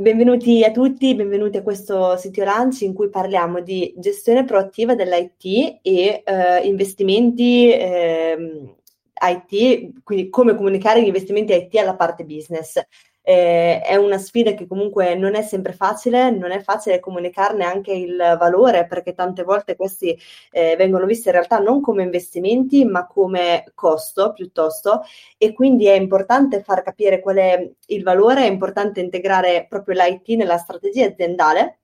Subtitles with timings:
[0.00, 5.80] Benvenuti a tutti, benvenuti a questo sito Lunch in cui parliamo di gestione proattiva dell'IT
[5.82, 8.74] e eh, investimenti eh,
[9.12, 12.80] IT, quindi come comunicare gli investimenti IT alla parte business
[13.30, 17.92] eh, è una sfida che comunque non è sempre facile, non è facile comunicarne anche
[17.92, 20.18] il valore perché tante volte questi
[20.50, 25.02] eh, vengono visti in realtà non come investimenti ma come costo piuttosto.
[25.38, 30.36] E quindi è importante far capire qual è il valore, è importante integrare proprio l'IT
[30.36, 31.79] nella strategia aziendale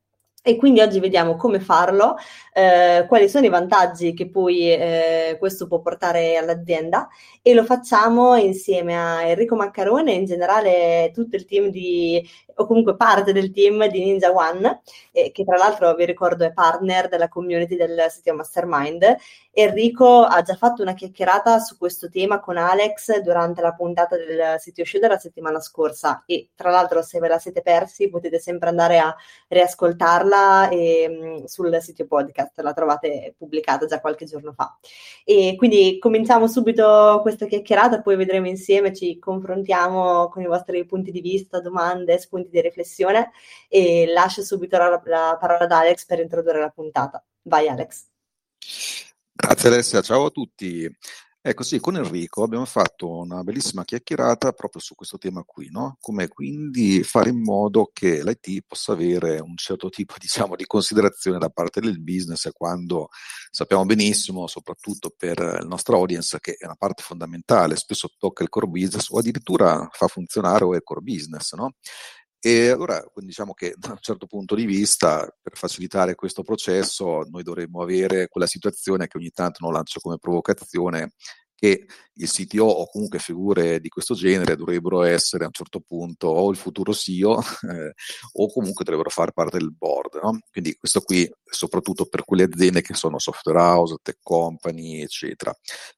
[0.49, 2.15] e quindi oggi vediamo come farlo,
[2.53, 7.09] eh, quali sono i vantaggi che poi eh, questo può portare all'azienda
[7.43, 12.25] e lo facciamo insieme a Enrico Maccarone e in generale tutto il team di,
[12.57, 14.81] o comunque parte del team di Ninja One,
[15.13, 19.17] eh, che tra l'altro vi ricordo è partner della community del sito Mastermind.
[19.53, 24.57] Enrico ha già fatto una chiacchierata su questo tema con Alex durante la puntata del
[24.59, 28.69] sito show della settimana scorsa e tra l'altro se ve la siete persi potete sempre
[28.69, 29.15] andare a
[29.49, 34.77] riascoltarla e, mm, sul sito podcast, la trovate pubblicata già qualche giorno fa.
[35.25, 41.11] E quindi cominciamo subito questa chiacchierata, poi vedremo insieme, ci confrontiamo con i vostri punti
[41.11, 43.31] di vista, domande, spunti di riflessione
[43.69, 47.25] e lascio subito la, la parola ad Alex per introdurre la puntata.
[47.43, 48.07] Vai Alex.
[49.33, 50.91] Grazie Alessia, ciao a tutti.
[51.49, 55.97] Ecco sì, con Enrico abbiamo fatto una bellissima chiacchierata proprio su questo tema qui, no?
[56.01, 61.39] Come quindi fare in modo che l'IT possa avere un certo tipo, diciamo, di considerazione
[61.39, 63.11] da parte del business quando
[63.49, 68.49] sappiamo benissimo, soprattutto per il nostro audience, che è una parte fondamentale, spesso tocca il
[68.49, 71.75] core business o addirittura fa funzionare o è core business, no?
[72.47, 77.43] E allora diciamo che da un certo punto di vista, per facilitare questo processo, noi
[77.43, 81.15] dovremmo avere quella situazione che ogni tanto non lancio come provocazione,
[81.57, 86.29] che il CTO o comunque figure di questo genere dovrebbero essere a un certo punto
[86.29, 87.95] o il futuro CEO eh,
[88.35, 90.21] o comunque dovrebbero fare parte del board.
[90.23, 90.39] No?
[90.49, 95.53] Quindi questo qui soprattutto per quelle aziende che sono software house, tech company, eccetera.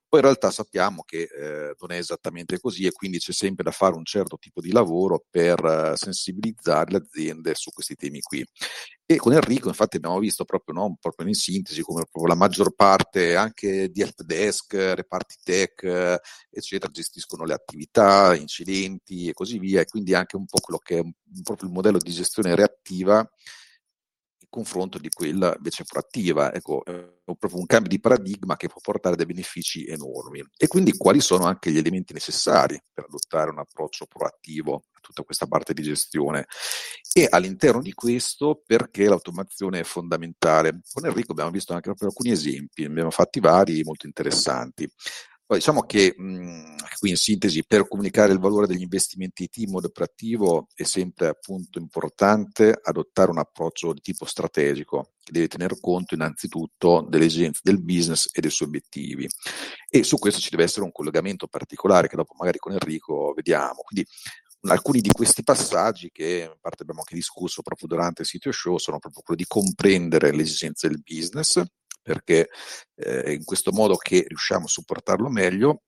[0.08, 3.70] Poi in realtà sappiamo che eh, non è esattamente così e quindi c'è sempre da
[3.72, 8.42] fare un certo tipo di lavoro per uh, sensibilizzare le aziende su questi temi qui.
[9.04, 13.36] E con Enrico infatti abbiamo visto proprio, no, proprio in sintesi come la maggior parte
[13.36, 16.20] anche di help desk, reparti tech,
[16.50, 20.98] eccetera, gestiscono le attività, incidenti e così via, e quindi anche un po' quello che
[20.98, 21.02] è
[21.42, 23.26] proprio il modello di gestione reattiva
[24.48, 26.53] confronto di quella invece proattiva.
[26.53, 26.92] Ecco, è
[27.25, 30.44] proprio un cambio di paradigma che può portare dei benefici enormi.
[30.56, 35.22] E quindi quali sono anche gli elementi necessari per adottare un approccio proattivo a tutta
[35.22, 36.47] questa parte di gestione?
[37.12, 40.81] E all'interno di questo, perché l'automazione è fondamentale?
[40.92, 44.91] Con Enrico abbiamo visto anche proprio alcuni esempi, ne abbiamo fatti vari molto interessanti.
[45.50, 49.86] Diciamo che mh, qui in sintesi per comunicare il valore degli investimenti IT in modo
[49.86, 56.14] operativo è sempre appunto importante adottare un approccio di tipo strategico che deve tener conto
[56.14, 59.26] innanzitutto delle esigenze del business e dei suoi obiettivi.
[59.88, 63.82] E su questo ci deve essere un collegamento particolare che dopo magari con Enrico vediamo.
[63.82, 64.06] Quindi
[64.62, 68.76] alcuni di questi passaggi che in parte abbiamo anche discusso proprio durante il sito show
[68.76, 71.62] sono proprio quello di comprendere le esigenze del business,
[72.03, 72.48] perché
[72.94, 75.82] eh, è in questo modo che riusciamo a supportarlo meglio,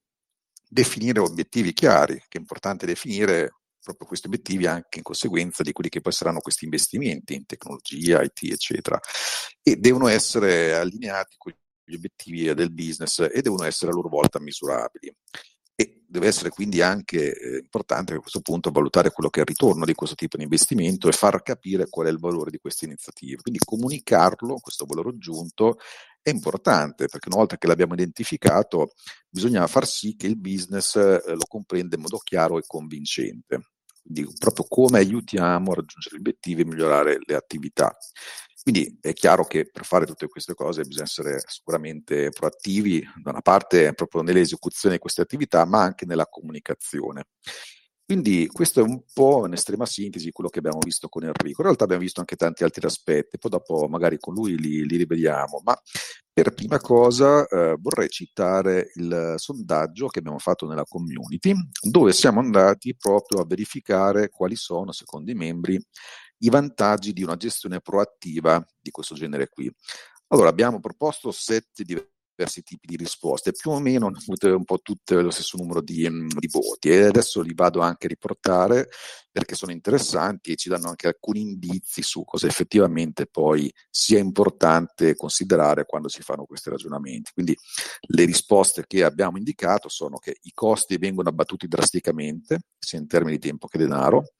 [0.68, 3.50] definire obiettivi chiari, che è importante definire
[3.82, 8.22] proprio questi obiettivi anche in conseguenza di quelli che poi saranno questi investimenti in tecnologia,
[8.22, 9.00] IT, eccetera,
[9.62, 11.52] e devono essere allineati con
[11.84, 15.12] gli obiettivi del business e devono essere a loro volta misurabili.
[15.74, 19.48] E deve essere quindi anche eh, importante a questo punto valutare quello che è il
[19.48, 22.84] ritorno di questo tipo di investimento e far capire qual è il valore di queste
[22.84, 23.40] iniziative.
[23.40, 25.78] Quindi comunicarlo, questo valore aggiunto,
[26.22, 28.92] è importante perché una volta che l'abbiamo identificato
[29.28, 33.70] bisogna far sì che il business eh, lo comprenda in modo chiaro e convincente.
[34.02, 37.94] Quindi proprio come aiutiamo a raggiungere gli obiettivi e migliorare le attività.
[38.62, 43.40] Quindi è chiaro che per fare tutte queste cose bisogna essere sicuramente proattivi, da una
[43.40, 47.24] parte proprio nell'esecuzione di queste attività, ma anche nella comunicazione.
[48.10, 51.60] Quindi questo è un po' in estrema sintesi quello che abbiamo visto con Enrico.
[51.60, 54.96] In realtà abbiamo visto anche tanti altri aspetti, poi dopo magari con lui li, li
[54.96, 55.80] rivediamo, ma
[56.32, 62.40] per prima cosa eh, vorrei citare il sondaggio che abbiamo fatto nella community, dove siamo
[62.40, 65.80] andati proprio a verificare quali sono, secondo i membri,
[66.38, 69.72] i vantaggi di una gestione proattiva di questo genere qui.
[70.32, 71.84] Allora, abbiamo proposto sette
[72.40, 75.82] diversi tipi di risposte, più o meno hanno avuto un po' tutte lo stesso numero
[75.82, 78.88] di, mm, di, voti e adesso li vado anche a riportare
[79.30, 85.14] perché sono interessanti e ci danno anche alcuni indizi su cosa effettivamente poi sia importante
[85.14, 87.30] considerare quando si fanno questi ragionamenti.
[87.32, 87.56] Quindi
[88.08, 93.36] le risposte che abbiamo indicato sono che i costi vengono abbattuti drasticamente, sia in termini
[93.36, 94.32] di tempo che denaro,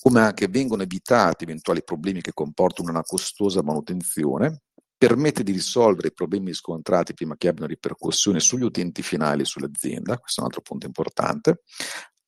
[0.00, 4.62] come anche vengono evitati eventuali problemi che comportano una costosa manutenzione,
[5.06, 10.16] permette di risolvere i problemi riscontrati prima che abbiano ripercussioni sugli utenti finali e sull'azienda,
[10.16, 11.62] questo è un altro punto importante,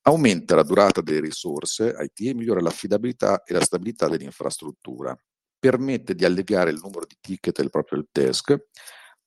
[0.09, 5.17] aumenta la durata delle risorse IT e migliora l'affidabilità e la stabilità dell'infrastruttura,
[5.57, 8.57] permette di alleviare il numero di ticket del proprio desk,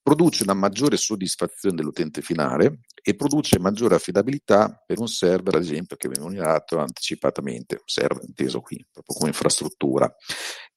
[0.08, 5.98] produce una maggiore soddisfazione dell'utente finale e produce maggiore affidabilità per un server, ad esempio,
[5.98, 10.10] che viene monitorato anticipatamente, server inteso qui, proprio come infrastruttura.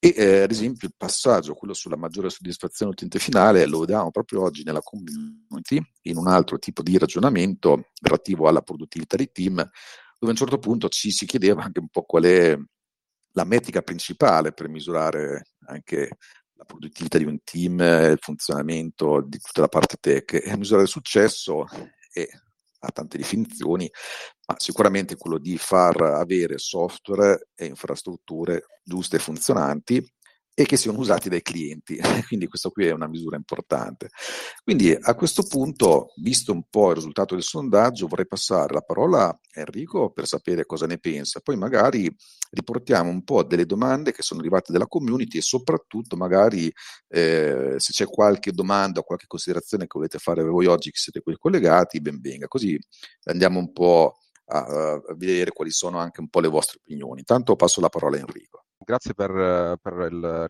[0.01, 4.43] E eh, ad esempio il passaggio, quello sulla maggiore soddisfazione dell'utente finale, lo vediamo proprio
[4.43, 9.69] oggi nella community, in un altro tipo di ragionamento relativo alla produttività dei team, dove
[10.27, 12.59] a un certo punto ci si chiedeva anche un po' qual è
[13.35, 16.17] la metrica principale per misurare anche
[16.61, 20.91] la produttività di un team, il funzionamento di tutta la parte tech e misurare il
[20.91, 21.65] successo
[22.13, 22.29] è,
[22.81, 23.91] ha tante definizioni,
[24.47, 30.07] ma sicuramente quello di far avere software e infrastrutture giuste e funzionanti
[30.55, 31.99] e che siano usati dai clienti.
[32.29, 34.11] Quindi questo qui è una misura importante.
[34.63, 39.29] Quindi a questo punto, visto un po' il risultato del sondaggio, vorrei passare la parola
[39.29, 41.41] a Enrico per sapere cosa ne pensa.
[41.41, 42.15] Poi magari
[42.51, 46.71] riportiamo un po' delle domande che sono arrivate dalla community e soprattutto magari
[47.09, 51.21] eh, se c'è qualche domanda o qualche considerazione che volete fare voi oggi che siete
[51.21, 52.49] qui collegati, ben venga.
[52.49, 52.79] Così
[53.25, 57.21] andiamo un po' a, a vedere quali sono anche un po' le vostre opinioni.
[57.21, 60.47] Intanto passo la parola a Enrico grazie per, per il,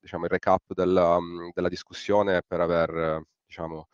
[0.00, 1.18] diciamo, il, recap della,
[1.52, 3.88] della, discussione e per aver diciamo,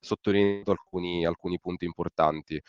[0.00, 2.60] sottolineato alcuni, alcuni, punti importanti.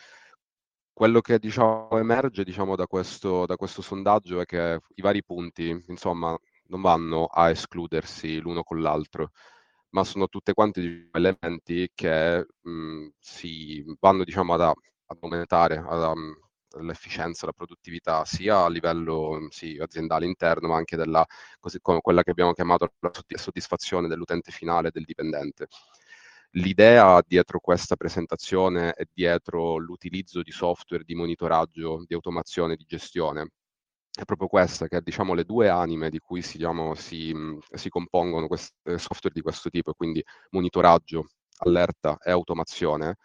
[0.92, 5.84] Quello che diciamo, emerge diciamo, da, questo, da, questo, sondaggio è che i vari punti,
[5.88, 6.36] insomma,
[6.68, 9.30] non vanno a escludersi l'uno con l'altro,
[9.90, 16.02] ma sono tutte quanti elementi che mh, si vanno diciamo, ad, ad aumentare, ad,
[16.80, 21.24] l'efficienza, la produttività sia a livello sì, aziendale interno, ma anche della
[21.58, 25.68] così come quella che abbiamo chiamato la soddisfazione dell'utente finale, del dipendente.
[26.52, 33.50] L'idea dietro questa presentazione e dietro l'utilizzo di software di monitoraggio, di automazione, di gestione
[34.18, 37.32] è proprio questa, che diciamo le due anime di cui si, diciamo, si,
[37.72, 41.28] si compongono questi software di questo tipo, quindi monitoraggio,
[41.58, 43.16] allerta e automazione,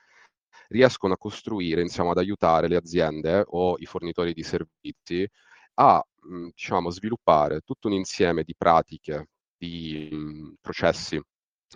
[0.69, 5.27] riescono a costruire, iniziamo ad aiutare le aziende o i fornitori di servizi
[5.75, 9.27] a mhmm, diciamo, sviluppare tutto un insieme di pratiche,
[9.57, 11.19] di mhmm, processi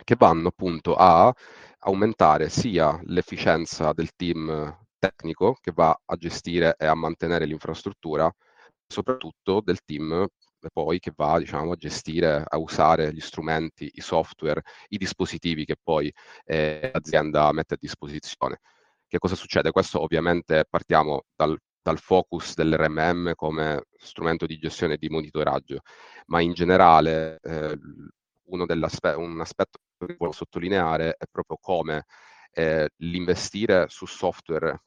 [0.03, 1.33] che vanno appunto a
[1.79, 8.31] aumentare sia l'efficienza del team tecnico che va a gestire e a mantenere l'infrastruttura,
[8.87, 10.25] soprattutto del team
[10.73, 15.75] poi che va diciamo, a gestire, a usare gli strumenti, i software, i dispositivi che
[15.81, 16.11] poi
[16.45, 18.59] eh, l'azienda mette a disposizione.
[19.09, 19.71] Che cosa succede?
[19.71, 25.79] Questo ovviamente partiamo dal, dal focus dell'RMM come strumento di gestione e di monitoraggio,
[26.27, 27.77] ma in generale eh,
[28.49, 32.03] un aspetto che voglio sottolineare è proprio come
[32.51, 34.81] eh, l'investire su software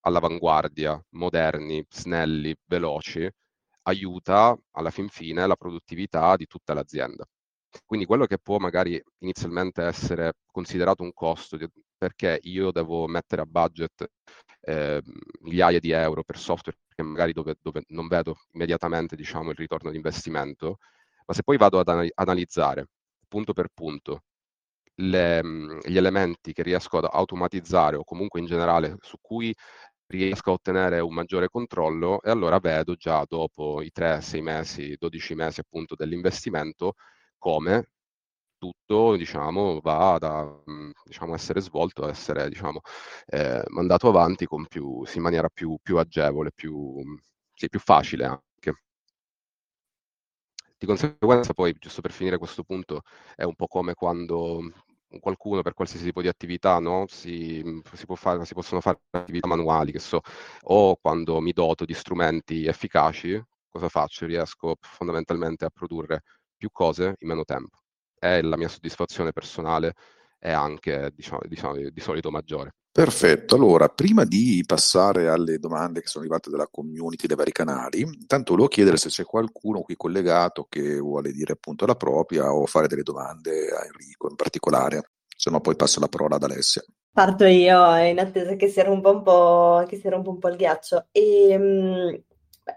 [0.00, 3.28] all'avanguardia, moderni, snelli, veloci,
[3.82, 7.26] aiuta alla fin fine la produttività di tutta l'azienda.
[7.84, 11.58] Quindi quello che può magari inizialmente essere considerato un costo
[11.96, 14.10] perché io devo mettere a budget
[14.62, 15.00] eh,
[15.40, 19.90] migliaia di euro per software che magari dove, dove, non vedo immediatamente diciamo, il ritorno
[19.90, 20.78] di investimento,
[21.26, 22.86] ma se poi vado ad analizzare
[23.28, 24.22] punto per punto
[24.96, 25.42] le,
[25.84, 29.54] gli elementi che riesco ad automatizzare o comunque in generale su cui
[30.06, 34.96] riesco a ottenere un maggiore controllo e allora vedo già dopo i 3, 6 mesi,
[34.98, 36.94] 12 mesi appunto dell'investimento
[37.42, 37.88] come
[38.58, 40.62] tutto diciamo, va a
[41.04, 42.80] diciamo, essere svolto, a essere diciamo,
[43.26, 47.02] eh, mandato avanti più, in maniera più, più agevole, più,
[47.54, 48.74] sì, più facile anche.
[50.78, 53.02] Di conseguenza poi, giusto per finire questo punto,
[53.34, 54.60] è un po' come quando
[55.20, 57.04] qualcuno per qualsiasi tipo di attività no?
[57.08, 57.62] si,
[57.94, 60.20] si, fare, si, possono fare attività manuali, che so,
[60.62, 64.26] o quando mi doto di strumenti efficaci, cosa faccio?
[64.26, 66.22] Riesco fondamentalmente a produrre
[66.62, 67.78] più cose in meno tempo.
[68.16, 69.94] È la mia soddisfazione personale
[70.38, 72.74] è anche diciamo, diciamo, di solito maggiore.
[72.92, 78.00] Perfetto, allora prima di passare alle domande che sono arrivate dalla community dei vari canali,
[78.00, 82.66] intanto volevo chiedere se c'è qualcuno qui collegato che vuole dire appunto la propria o
[82.66, 86.82] fare delle domande a Enrico in particolare, se no poi passo la parola ad Alessia.
[87.12, 90.56] Parto io in attesa che si rompa un po', che si rompa un po il
[90.56, 91.06] ghiaccio.
[91.12, 92.22] E, um,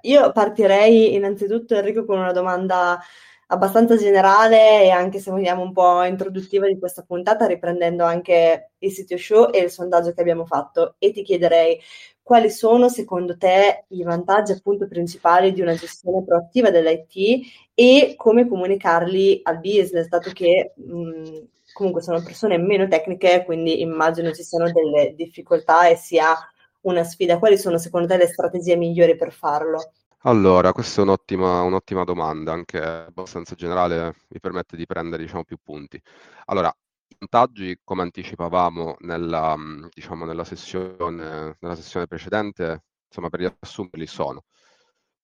[0.02, 3.00] io partirei innanzitutto Enrico con una domanda
[3.48, 8.92] abbastanza generale e anche se vogliamo un po' introduttiva di questa puntata, riprendendo anche il
[8.92, 10.96] sito show e il sondaggio che abbiamo fatto.
[11.00, 11.80] E ti chiederei
[12.22, 18.48] quali sono secondo te i vantaggi appunto principali di una gestione proattiva dell'IT e come
[18.48, 21.40] comunicarli al business, dato che mh,
[21.74, 26.34] comunque sono persone meno tecniche, quindi immagino ci siano delle difficoltà e sia
[26.82, 27.38] una sfida.
[27.40, 29.92] Quali sono secondo te le strategie migliori per farlo?
[30.28, 35.58] Allora, questa è un'ottima, un'ottima domanda, anche abbastanza generale, mi permette di prendere diciamo, più
[35.62, 36.02] punti.
[36.46, 36.68] Allora,
[37.08, 39.56] i vantaggi, come anticipavamo nella,
[39.94, 44.44] diciamo, nella, sessione, nella sessione precedente, insomma, per riassumerli sono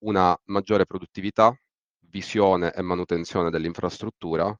[0.04, 1.52] una maggiore produttività,
[2.08, 4.56] visione e manutenzione dell'infrastruttura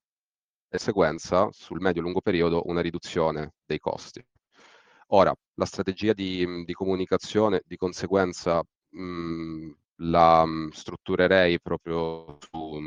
[0.69, 4.25] e sequenza, sul medio-lungo periodo, una riduzione dei costi.
[5.09, 12.79] Ora, la strategia di, di comunicazione, di conseguenza, mh, la mh, strutturerei proprio su,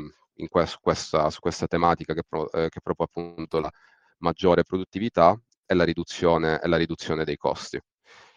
[0.48, 3.70] que- questa, su questa, tematica che, pro- eh, che proprio appunto la
[4.18, 7.80] maggiore produttività e la riduzione, e la riduzione dei costi.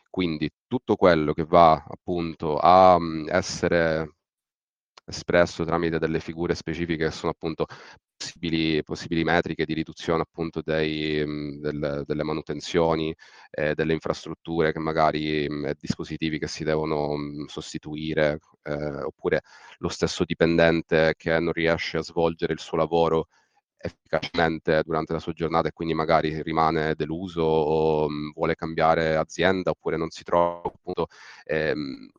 [0.10, 4.16] Quindi tutto quello che va appunto a mh, essere
[5.10, 7.66] espresso tramite delle figure specifiche che sono appunto
[8.16, 11.24] possibili, possibili metriche di riduzione appunto dei,
[11.60, 13.14] del, delle manutenzioni,
[13.52, 18.74] eh, delle infrastrutture che magari mh, dispositivi che si devono mh, sostituire, eh,
[19.04, 19.42] oppure
[19.80, 23.28] lo stesso dipendente che non riesce a svolgere il suo lavoro
[23.82, 29.72] efficacemente durante la sua giornata e quindi magari rimane deluso o mh, vuole cambiare azienda
[29.72, 31.08] oppure non si trova appunto
[31.46, 32.10] ehm,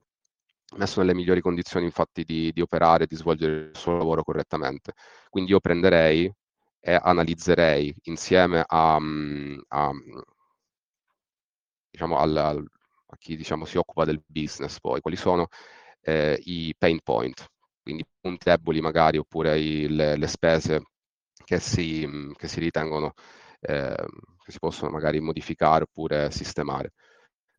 [0.77, 4.93] messo nelle migliori condizioni infatti di, di operare di svolgere il suo lavoro correttamente.
[5.29, 6.33] Quindi io prenderei
[6.81, 9.91] e analizzerei insieme a, a,
[11.91, 15.49] diciamo, al, a chi diciamo, si occupa del business poi quali sono
[16.03, 17.47] eh, i pain point,
[17.83, 20.83] quindi punti deboli magari oppure i, le, le, spese
[21.45, 23.13] che si, che si ritengono
[23.61, 23.95] eh,
[24.45, 26.93] che si possono magari modificare oppure sistemare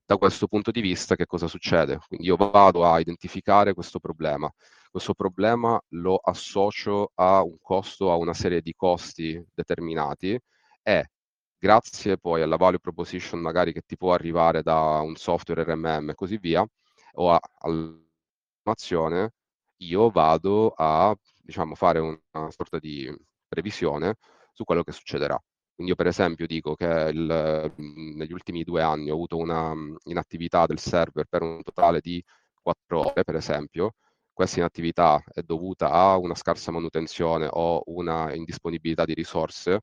[0.05, 1.99] da questo punto di vista che cosa succede?
[2.07, 4.51] Quindi io vado a identificare questo problema.
[4.89, 10.37] Questo problema lo associo a un costo, a una serie di costi determinati
[10.83, 11.09] e
[11.57, 16.15] grazie poi alla value proposition magari che ti può arrivare da un software RMM e
[16.15, 16.65] così via,
[17.13, 19.33] o all'informazione,
[19.77, 23.09] io vado a diciamo, fare una sorta di
[23.47, 24.15] previsione
[24.53, 25.41] su quello che succederà.
[25.73, 27.73] Quindi io per esempio dico che il,
[28.15, 29.73] negli ultimi due anni ho avuto una
[30.05, 32.23] inattività del server per un totale di
[32.61, 33.93] 4 ore, per esempio.
[34.33, 39.81] Questa inattività è dovuta a una scarsa manutenzione o una indisponibilità di risorse.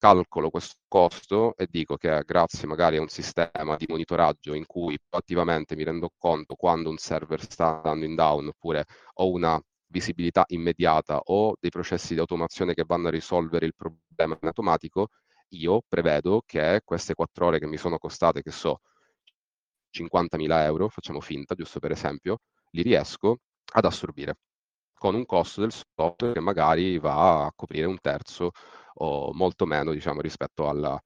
[0.00, 4.96] Calcolo questo costo e dico che grazie magari a un sistema di monitoraggio in cui
[5.10, 10.44] attivamente mi rendo conto quando un server sta andando in down oppure ho una visibilità
[10.48, 15.08] immediata o dei processi di automazione che vanno a risolvere il problema in automatico,
[15.50, 18.80] io prevedo che queste quattro ore che mi sono costate, che so,
[19.90, 22.38] 50.000 euro, facciamo finta, giusto per esempio,
[22.70, 23.38] li riesco
[23.72, 24.36] ad assorbire
[24.94, 28.50] con un costo del software che magari va a coprire un terzo
[28.94, 31.00] o molto meno, diciamo, rispetto alla,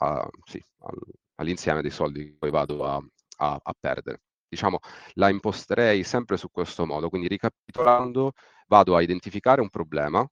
[0.00, 0.96] a, sì, al,
[1.36, 3.02] all'insieme dei soldi che poi vado a,
[3.38, 4.78] a, a perdere diciamo,
[5.14, 7.08] la imposterei sempre su questo modo.
[7.08, 8.32] Quindi ricapitolando,
[8.66, 10.26] vado a identificare un problema,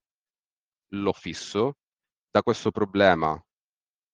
[0.91, 1.77] lo fisso,
[2.31, 3.41] da questo problema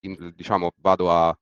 [0.01, 1.37] in, diciamo, vado a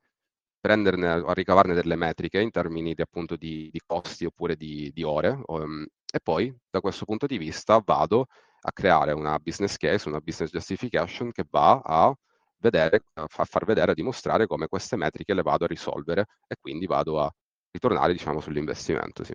[0.61, 5.03] prenderne, a ricavarne delle metriche in termini di, appunto di, di costi oppure di, di
[5.03, 8.27] ore um, e poi da questo punto di vista vado
[8.63, 12.15] a creare una business case, una business justification che va a
[12.59, 16.87] vedere, a far vedere, a dimostrare come queste metriche le vado a risolvere e quindi
[16.87, 17.33] vado a
[17.71, 19.25] ritornare diciamo, sull'investimento.
[19.25, 19.35] Sì.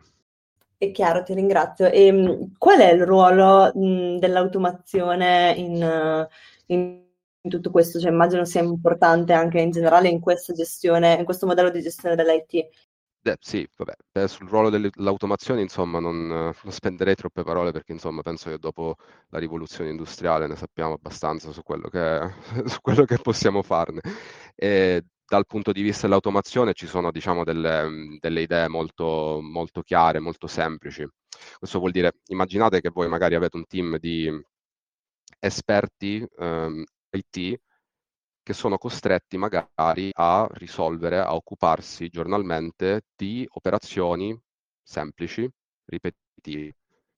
[0.78, 1.88] È chiaro, ti ringrazio.
[1.88, 6.28] E, ehm, qual è il ruolo mh, dell'automazione in,
[6.68, 7.04] in,
[7.50, 8.00] tutto questo?
[8.00, 12.16] Cioè, immagino sia importante anche in generale in questa gestione, in questo modello di gestione
[12.16, 12.70] dell'IT.
[13.28, 18.52] Eh, sì, vabbè, sul ruolo dell'automazione insomma non, non, spenderei troppe parole perché insomma penso
[18.52, 18.98] che dopo
[19.30, 22.32] la rivoluzione industriale ne sappiamo abbastanza su quello che,
[22.70, 24.02] su quello che possiamo farne.
[24.54, 30.20] E dal punto di vista dell'automazione ci sono diciamo, delle, delle idee molto, molto, chiare,
[30.20, 31.08] molto semplici.
[31.58, 34.30] Questo vuol dire, immaginate che voi magari avete un team di
[35.40, 37.60] esperti ehm, IT
[38.44, 44.38] che sono costretti magari a risolvere, a occuparsi giornalmente di operazioni
[44.84, 45.50] semplici,
[45.86, 46.76] ripetitive,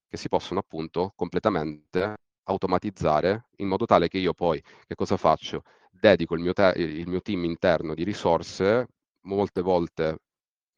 [0.08, 5.62] che si possono appunto completamente automatizzare in modo tale che io poi che cosa faccio?
[5.90, 8.86] Dedico il mio, te- il mio team interno di risorse,
[9.22, 10.18] molte volte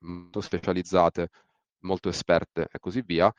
[0.01, 1.29] molto specializzate,
[1.81, 3.33] molto esperte e così via,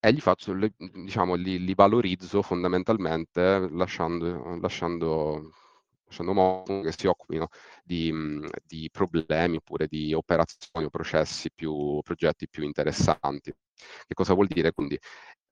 [0.00, 5.52] e li, faccio, diciamo, li, li valorizzo fondamentalmente lasciando, lasciando,
[6.04, 7.48] lasciando modo che si occupino
[7.82, 8.12] di,
[8.64, 13.52] di, problemi oppure di operazioni o processi più, progetti più interessanti.
[13.74, 14.72] Che cosa vuol dire?
[14.72, 14.98] Quindi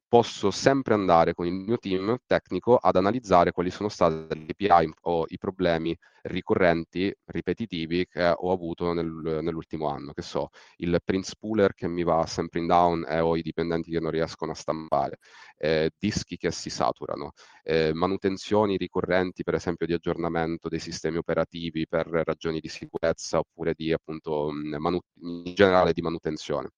[0.08, 4.92] posso sempre andare con il mio team tecnico ad analizzare quali sono state le API
[5.02, 11.24] o i problemi ricorrenti, ripetitivi che ho avuto nel, nell'ultimo anno, che so, il print
[11.24, 14.54] spooler che mi va sempre in down e ho i dipendenti che non riescono a
[14.54, 15.18] stampare,
[15.56, 17.32] eh, dischi che si saturano,
[17.62, 23.74] eh, manutenzioni ricorrenti, per esempio di aggiornamento dei sistemi operativi per ragioni di sicurezza oppure
[23.74, 26.70] di appunto manu- in generale di manutenzione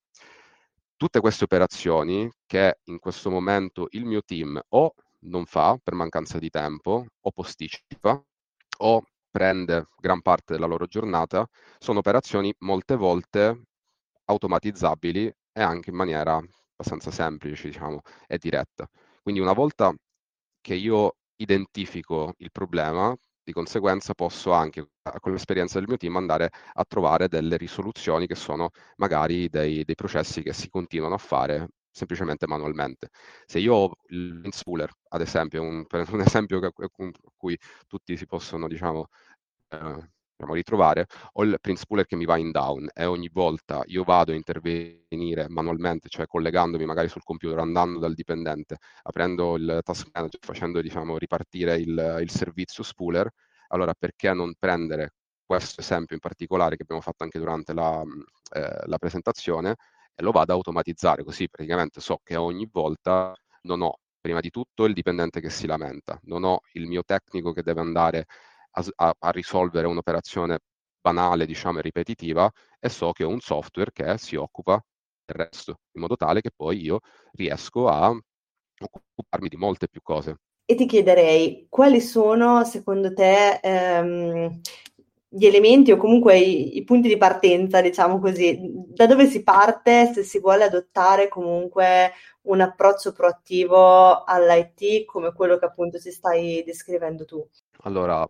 [0.98, 6.38] tutte queste operazioni che in questo momento il mio team o non fa per mancanza
[6.38, 8.20] di tempo o posticipa
[8.80, 11.46] o prende gran parte della loro giornata,
[11.78, 13.62] sono operazioni molte volte
[14.24, 18.88] automatizzabili e anche in maniera abbastanza semplice, diciamo, e diretta.
[19.22, 19.94] Quindi una volta
[20.60, 23.14] che io identifico il problema,
[23.48, 24.90] di conseguenza posso anche
[25.20, 29.94] con l'esperienza del mio team andare a trovare delle risoluzioni che sono magari dei, dei
[29.94, 33.08] processi che si continuano a fare semplicemente manualmente.
[33.46, 36.60] Se io ho il spooler, ad esempio, un, un esempio
[36.92, 39.08] con cui tutti si possono, diciamo,
[39.70, 43.82] eh, diciamo, ritrovare, ho il print spooler che mi va in down e ogni volta
[43.86, 49.80] io vado a intervenire manualmente, cioè collegandomi magari sul computer, andando dal dipendente, aprendo il
[49.82, 53.28] task manager, facendo diciamo, ripartire il, il servizio spooler,
[53.68, 55.14] allora perché non prendere
[55.44, 58.02] questo esempio in particolare che abbiamo fatto anche durante la,
[58.54, 59.76] eh, la presentazione
[60.14, 64.50] e lo vado ad automatizzare, così praticamente so che ogni volta non ho prima di
[64.50, 68.26] tutto il dipendente che si lamenta, non ho il mio tecnico che deve andare
[68.70, 70.58] a, a, risolvere un'operazione
[71.00, 74.82] banale, diciamo, e ripetitiva, e so che ho un software che si occupa
[75.24, 77.00] del resto, in modo tale che poi io
[77.32, 80.36] riesco a occuparmi di molte più cose.
[80.64, 84.60] E ti chiederei, quali sono secondo te ehm,
[85.28, 90.12] gli elementi o comunque i, i, punti di partenza, diciamo così, da dove si parte
[90.12, 96.62] se si vuole adottare comunque un approccio proattivo all'IT come quello che appunto si stai
[96.64, 97.46] descrivendo tu?
[97.82, 98.28] Allora,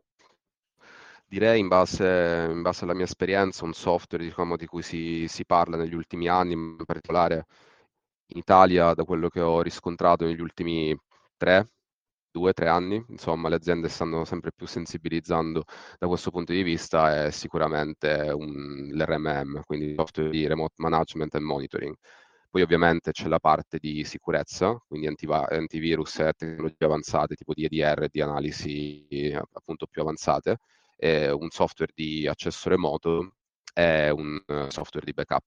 [1.29, 5.45] direi in base, in base, alla mia esperienza, un software diciamo, di cui si, si,
[5.45, 7.47] parla negli ultimi anni, in particolare
[8.29, 10.97] in Italia, da quello che ho riscontrato negli ultimi
[11.37, 11.69] tre,
[12.31, 15.65] due, tre anni, insomma le aziende stanno sempre più sensibilizzando
[15.99, 21.45] da questo punto di vista, è sicuramente un, l'RMM, quindi software di remote management and
[21.45, 21.95] monitoring.
[22.51, 27.65] Poi ovviamente c'è la parte di sicurezza, quindi antiva- antivirus e tecnologie avanzate, tipo di
[27.65, 30.59] EDR, di analisi appunto più avanzate
[30.99, 33.37] eh, un software di accesso remoto
[33.73, 35.45] e un software di backup.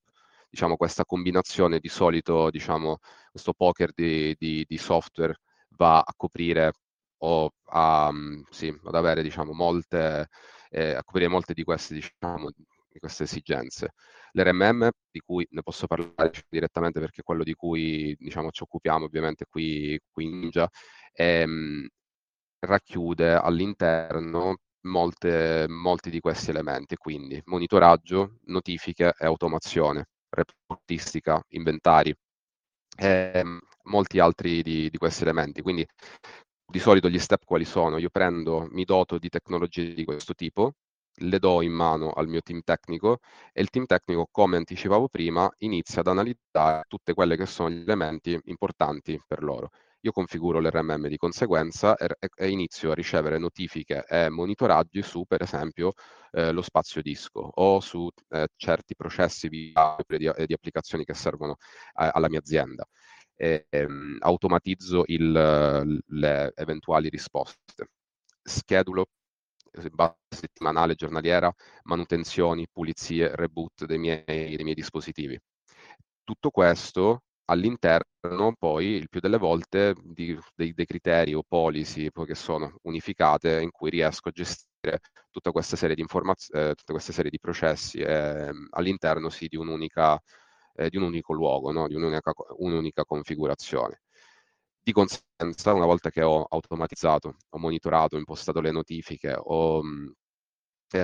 [0.50, 5.36] Diciamo questa combinazione di solito, diciamo, questo poker di, di, di software
[5.78, 6.74] va a coprire
[7.20, 10.28] o a, um, sì, ad avere diciamo, molte,
[10.70, 12.50] eh, a coprire molte di queste, diciamo,
[12.92, 13.94] di queste esigenze.
[14.34, 19.06] L'RMM, di cui ne posso parlare direttamente perché è quello di cui diciamo, ci occupiamo
[19.06, 20.70] ovviamente qui, qui in Ninja,
[21.14, 21.88] ehm,
[22.60, 32.14] racchiude all'interno molte, molti di questi elementi, quindi monitoraggio, notifiche e automazione, reportistica, inventari
[32.98, 33.44] e
[33.84, 35.62] molti altri di, di questi elementi.
[35.62, 35.86] Quindi
[36.66, 37.98] di solito gli step quali sono?
[37.98, 40.74] Io prendo, mi doto di tecnologie di questo tipo,
[41.16, 43.20] le do in mano al mio team tecnico
[43.52, 47.82] e il team tecnico, come anticipavo prima, inizia ad analizzare tutte quelle che sono gli
[47.82, 49.70] elementi importanti per loro
[50.02, 55.42] io configuro l'RMM di conseguenza e, e, inizio a ricevere notifiche e monitoraggi su, per
[55.42, 55.94] esempio,
[56.32, 59.74] eh, lo spazio disco o su eh, certi processi di,
[60.08, 61.58] di, di, applicazioni che servono
[61.94, 62.86] a, alla mia azienda.
[63.36, 65.32] E, ehm, automatizzo il,
[66.06, 67.90] le eventuali risposte.
[68.44, 69.06] Schedulo
[69.92, 71.52] base settimanale, giornaliera,
[71.84, 75.40] manutenzioni, pulizie, reboot dei miei, dei miei dispositivi.
[76.24, 82.36] Tutto questo all'interno poi il più delle volte di, dei, dei, criteri o policy che
[82.36, 87.12] sono unificate in cui riesco a gestire tutta questa serie di informazioni, eh, tutta questa
[87.12, 90.22] serie di processi eh, all'interno sì, di, un'unica,
[90.76, 91.88] eh, di un unico luogo, no?
[91.88, 94.02] di un'unica, un'unica configurazione.
[94.84, 100.14] Di conseguenza, una volta che ho automatizzato, ho monitorato, impostato le notifiche, ho mh,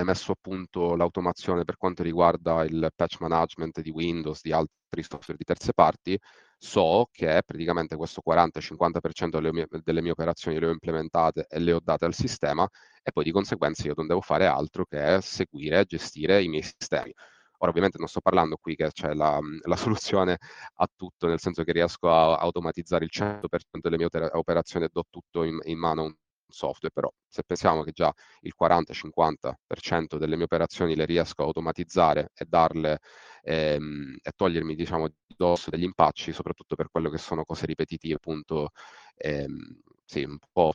[0.04, 5.36] messo a punto l'automazione per quanto riguarda il patch management di Windows, di altri software
[5.36, 6.18] di terze parti,
[6.58, 11.80] so che praticamente questo 40-50% delle delle mie operazioni le ho implementate e le ho
[11.82, 12.68] date al sistema
[13.02, 16.62] e poi di conseguenza io non devo fare altro che seguire e gestire i miei
[16.62, 17.12] sistemi.
[17.60, 20.38] Ora ovviamente non sto parlando qui che c'è la, la, soluzione
[20.74, 25.04] a tutto, nel senso che riesco a automatizzare il 100% delle mie operazioni e do
[25.10, 26.14] tutto in, in mano a un
[26.52, 32.30] software, però se pensiamo che già il 40-50% delle mie operazioni le riesco a automatizzare
[32.34, 32.98] e darle
[33.42, 38.14] ehm, e togliermi diciamo di dosso degli impacci, soprattutto per quello che sono cose ripetitive,
[38.16, 38.70] appunto,
[39.16, 40.74] ehm, sì, un po'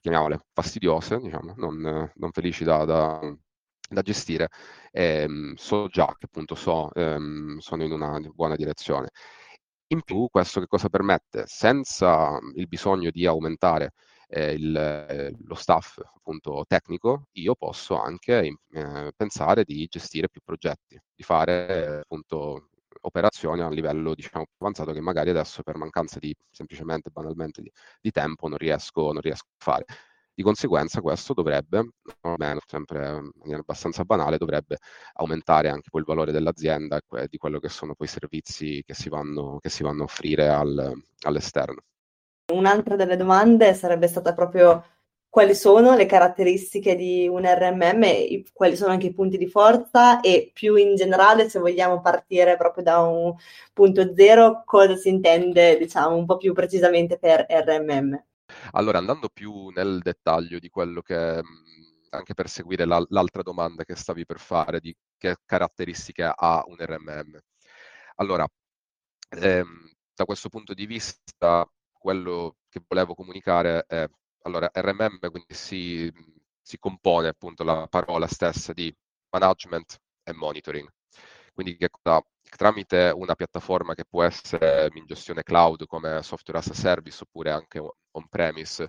[0.00, 3.20] chiamiamole fastidiose, diciamo, non, non felici da, da,
[3.90, 4.48] da gestire,
[4.92, 9.10] ehm, so già che appunto so, ehm, sono in una buona direzione.
[9.90, 11.44] In più, questo che cosa permette?
[11.46, 13.92] Senza il bisogno di aumentare
[14.28, 21.00] eh, il, lo staff appunto tecnico, io posso anche eh, pensare di gestire più progetti,
[21.14, 22.68] di fare appunto
[23.02, 28.10] operazioni a livello diciamo avanzato che magari adesso per mancanza di semplicemente banalmente di, di
[28.10, 29.84] tempo non riesco, non riesco a fare.
[30.34, 34.78] Di conseguenza questo dovrebbe, almeno sempre in maniera abbastanza banale, dovrebbe
[35.14, 38.94] aumentare anche poi il valore dell'azienda e di quello che sono poi i servizi che
[38.94, 41.82] si vanno, che si vanno a offrire al, all'esterno.
[42.52, 44.82] Un'altra delle domande sarebbe stata proprio
[45.28, 50.50] quali sono le caratteristiche di un RMM, quali sono anche i punti di forza e
[50.54, 53.34] più in generale, se vogliamo partire proprio da un
[53.74, 58.24] punto zero, cosa si intende, diciamo, un po' più precisamente per RMM.
[58.72, 61.42] Allora, andando più nel dettaglio di quello che,
[62.10, 66.76] anche per seguire la, l'altra domanda che stavi per fare, di che caratteristiche ha un
[66.78, 67.38] RMM.
[68.16, 68.46] Allora,
[69.28, 74.08] ehm, da questo punto di vista, quello che volevo comunicare è,
[74.42, 76.10] allora, RMM quindi si,
[76.62, 78.94] si compone appunto la parola stessa di
[79.30, 80.88] management e monitoring.
[81.52, 82.22] Quindi che cosa
[82.56, 87.50] tramite una piattaforma che può essere in gestione cloud come software as a service oppure
[87.50, 87.80] anche
[88.12, 88.88] on-premise,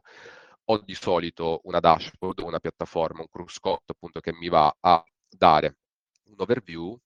[0.66, 5.78] ho di solito una dashboard, una piattaforma, un cruscotto appunto che mi va a dare
[6.26, 6.98] un overview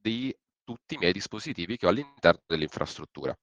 [0.00, 3.36] di tutti i miei dispositivi che ho all'interno dell'infrastruttura.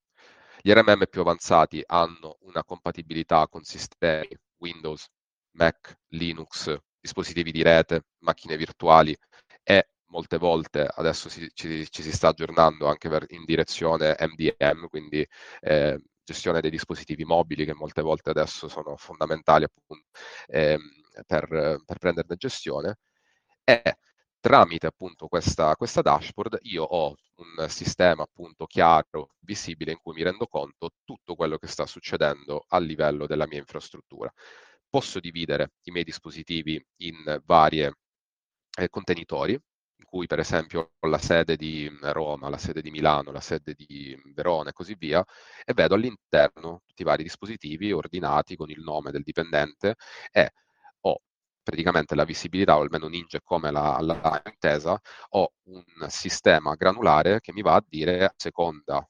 [0.61, 5.07] Gli RMM più avanzati hanno una compatibilità con sistemi Windows,
[5.51, 9.15] Mac, Linux, dispositivi di rete, macchine virtuali
[9.63, 14.87] e molte volte adesso si, ci, ci, si sta aggiornando anche per, in direzione MDM,
[14.89, 15.25] quindi
[15.61, 20.07] eh, gestione dei dispositivi mobili che molte volte adesso sono fondamentali appunto
[20.47, 20.77] eh,
[21.25, 21.47] per,
[21.85, 22.97] per prenderne gestione.
[23.63, 23.97] E
[24.39, 30.23] tramite appunto questa, questa dashboard io ho un sistema appunto chiaro, visibile, in cui mi
[30.23, 34.31] rendo conto tutto quello che sta succedendo a livello della mia infrastruttura.
[34.89, 37.93] Posso dividere i miei dispositivi in varie
[38.77, 43.31] eh, contenitori, in cui per esempio ho la sede di Roma, la sede di Milano,
[43.31, 45.23] la sede di Verona e così via,
[45.65, 49.95] e vedo all'interno tutti i vari dispositivi ordinati con il nome del dipendente
[50.31, 50.51] e
[51.69, 54.99] praticamente la visibilità, o almeno Ninja come la, la intesa,
[55.31, 59.07] ho un sistema granulare che mi va a dire a seconda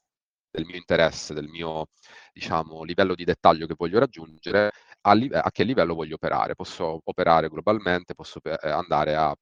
[0.52, 1.88] del mio interesse, del mio
[2.34, 6.56] diciamo, livello di dettaglio che voglio raggiungere, a, li- a che livello voglio operare.
[6.56, 9.34] Posso operare globalmente, posso pe- eh, andare a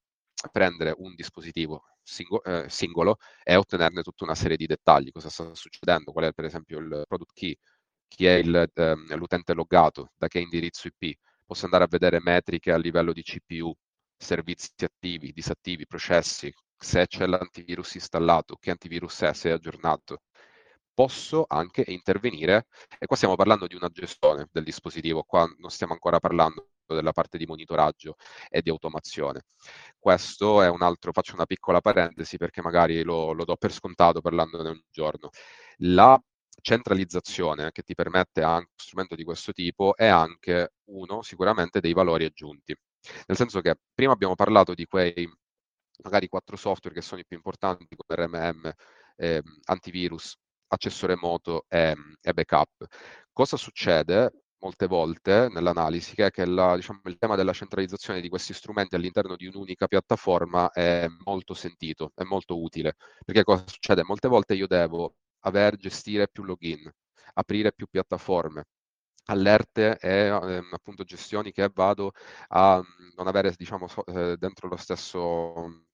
[0.52, 5.54] prendere un dispositivo singo- eh, singolo e ottenerne tutta una serie di dettagli, cosa sta
[5.54, 7.56] succedendo, qual è per esempio il product key,
[8.08, 12.72] chi è il, ehm, l'utente loggato, da che indirizzo IP, posso andare a vedere metriche
[12.72, 13.74] a livello di CPU,
[14.18, 20.24] servizi attivi, disattivi, processi, se c'è l'antivirus installato, che antivirus è, se è aggiornato.
[20.92, 22.66] Posso anche intervenire,
[22.98, 27.12] e qua stiamo parlando di una gestione del dispositivo, qua non stiamo ancora parlando della
[27.12, 28.16] parte di monitoraggio
[28.50, 29.44] e di automazione.
[29.98, 34.20] Questo è un altro, faccio una piccola parentesi perché magari lo, lo do per scontato
[34.20, 35.30] parlandone un giorno.
[35.78, 36.20] La
[36.60, 41.92] centralizzazione che ti permette anche un strumento di questo tipo è anche uno sicuramente dei
[41.92, 42.74] valori aggiunti.
[43.26, 45.28] Nel senso che prima abbiamo parlato di quei
[46.02, 48.72] magari quattro software che sono i più importanti come RMM,
[49.16, 50.36] eh, antivirus,
[50.68, 52.86] accesso remoto e, e backup.
[53.32, 58.52] Cosa succede molte volte nell'analisi, che che la, diciamo, il tema della centralizzazione di questi
[58.52, 64.02] strumenti all'interno di un'unica piattaforma è molto sentito, è molto utile, perché cosa succede?
[64.04, 66.90] Molte volte io devo aver, gestire più login,
[67.34, 68.64] aprire più piattaforme,
[69.26, 72.12] allerte e eh, appunto gestioni che vado
[72.48, 75.84] a mm, non avere diciamo so, eh, dentro lo stesso,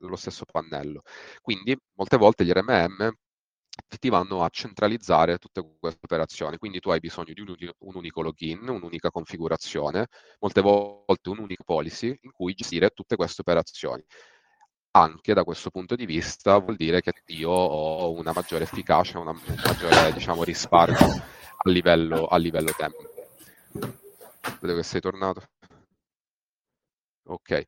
[0.00, 1.02] lo stesso pannello.
[1.40, 3.10] Quindi molte volte gli RMM
[3.98, 6.58] ti vanno a centralizzare tutte queste operazioni.
[6.58, 10.06] Quindi tu hai bisogno di un, un, unico login, un'unica configurazione,
[10.40, 14.04] molte volte un'unica policy in cui gestire tutte queste operazioni.
[14.96, 19.32] Anche da questo punto di vista vuol dire che io ho una maggiore efficacia, una,
[19.32, 23.02] un maggiore diciamo, risparmio a livello, a livello tempo.
[24.60, 25.48] Vedo che sei tornato.
[27.26, 27.64] Ok.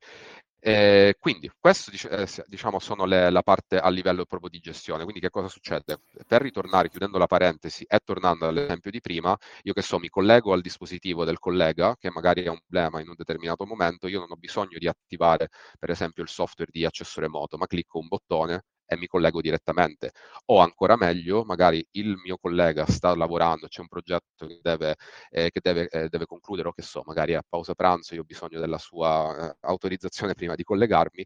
[0.68, 5.04] Eh, quindi questo eh, diciamo sono le, la parte a livello proprio di gestione.
[5.04, 6.00] Quindi che cosa succede?
[6.26, 10.52] Per ritornare, chiudendo la parentesi e tornando all'esempio di prima, io che so, mi collego
[10.52, 14.32] al dispositivo del collega che magari ha un problema in un determinato momento, io non
[14.32, 18.62] ho bisogno di attivare per esempio il software di accesso remoto, ma clicco un bottone
[18.86, 20.12] e mi collego direttamente.
[20.46, 24.96] O ancora meglio, magari il mio collega sta lavorando, c'è un progetto che deve,
[25.30, 28.24] eh, che deve, eh, deve concludere, o che so, magari a pausa pranzo io ho
[28.24, 31.24] bisogno della sua eh, autorizzazione prima di collegarmi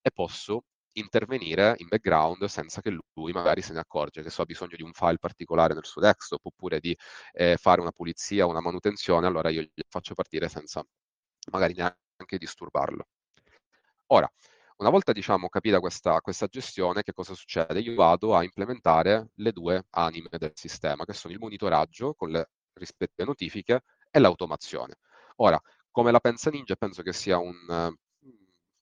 [0.00, 4.44] e posso intervenire in background senza che lui magari se ne accorge che so ha
[4.44, 6.96] bisogno di un file particolare nel suo desktop oppure di
[7.32, 10.84] eh, fare una pulizia una manutenzione, allora io gli faccio partire senza
[11.50, 13.06] magari neanche disturbarlo.
[14.08, 14.30] Ora,
[14.82, 17.80] una volta diciamo, capita questa, questa, gestione, che cosa succede?
[17.80, 22.50] Io vado a implementare le due anime del sistema, che sono il monitoraggio con le
[22.74, 24.96] rispettive notifiche e l'automazione.
[25.36, 27.54] Ora, come la pensa Ninja, penso che sia un,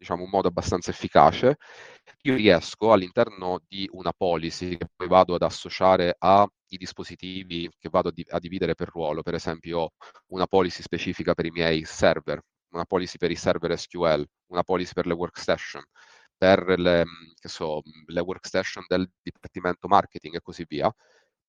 [0.00, 1.58] diciamo, un modo abbastanza efficace.
[2.22, 8.08] Io riesco all'interno di una policy che poi vado ad associare ai dispositivi che vado
[8.08, 9.92] a, di- a dividere per ruolo, per esempio
[10.28, 12.40] una policy specifica per i miei server,
[12.72, 15.83] una policy per i server SQL, una policy per le workstation,
[16.37, 17.04] per le,
[17.42, 20.92] so, le workstation del dipartimento marketing e così via,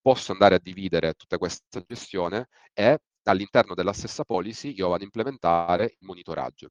[0.02, 5.02] posso andare a dividere tutta questa gestione e all'interno della stessa policy io vado ad
[5.04, 6.70] implementare il monitoraggio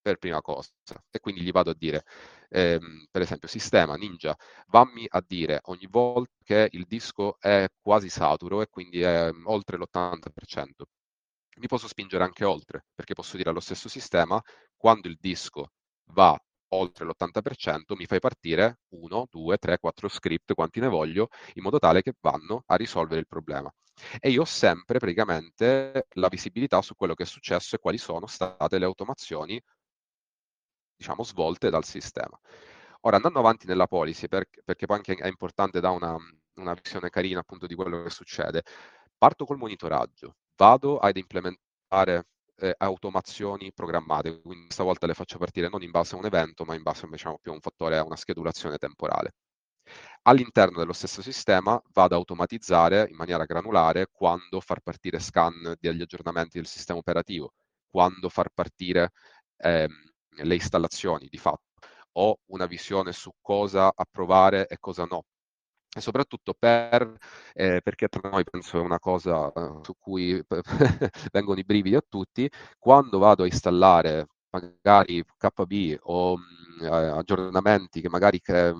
[0.00, 0.70] per prima cosa.
[1.10, 2.04] E quindi gli vado a dire
[2.50, 4.36] ehm, per esempio sistema ninja
[4.68, 9.76] vammi a dire ogni volta che il disco è quasi saturo e quindi è oltre
[9.78, 10.86] l'80%
[11.58, 14.40] mi posso spingere anche oltre, perché posso dire allo stesso sistema,
[14.76, 15.70] quando il disco
[16.12, 16.38] va
[16.70, 21.78] oltre l'80%, mi fai partire 1, 2, 3, 4 script, quanti ne voglio, in modo
[21.78, 23.72] tale che vanno a risolvere il problema.
[24.20, 28.26] E io ho sempre praticamente la visibilità su quello che è successo e quali sono
[28.26, 29.60] state le automazioni,
[30.96, 32.38] diciamo, svolte dal sistema.
[33.02, 36.16] Ora, andando avanti nella policy, perché, perché poi anche è importante da una,
[36.54, 38.62] una visione carina appunto di quello che succede,
[39.16, 42.26] parto col monitoraggio, vado ad implementare
[42.58, 46.74] eh, automazioni programmate, quindi stavolta le faccio partire non in base a un evento, ma
[46.74, 49.34] in base diciamo, più a un fattore, a una schedulazione temporale.
[50.22, 56.02] All'interno dello stesso sistema vado ad automatizzare in maniera granulare quando far partire scan degli
[56.02, 57.52] aggiornamenti del sistema operativo,
[57.88, 59.12] quando far partire
[59.58, 59.88] ehm,
[60.42, 61.62] le installazioni di fatto.
[62.18, 65.24] Ho una visione su cosa approvare e cosa no
[65.96, 67.16] e soprattutto per,
[67.54, 70.42] eh, perché per noi penso è una cosa uh, su cui
[71.32, 78.08] vengono i brividi a tutti, quando vado a installare magari KB o mm, aggiornamenti che
[78.10, 78.72] magari che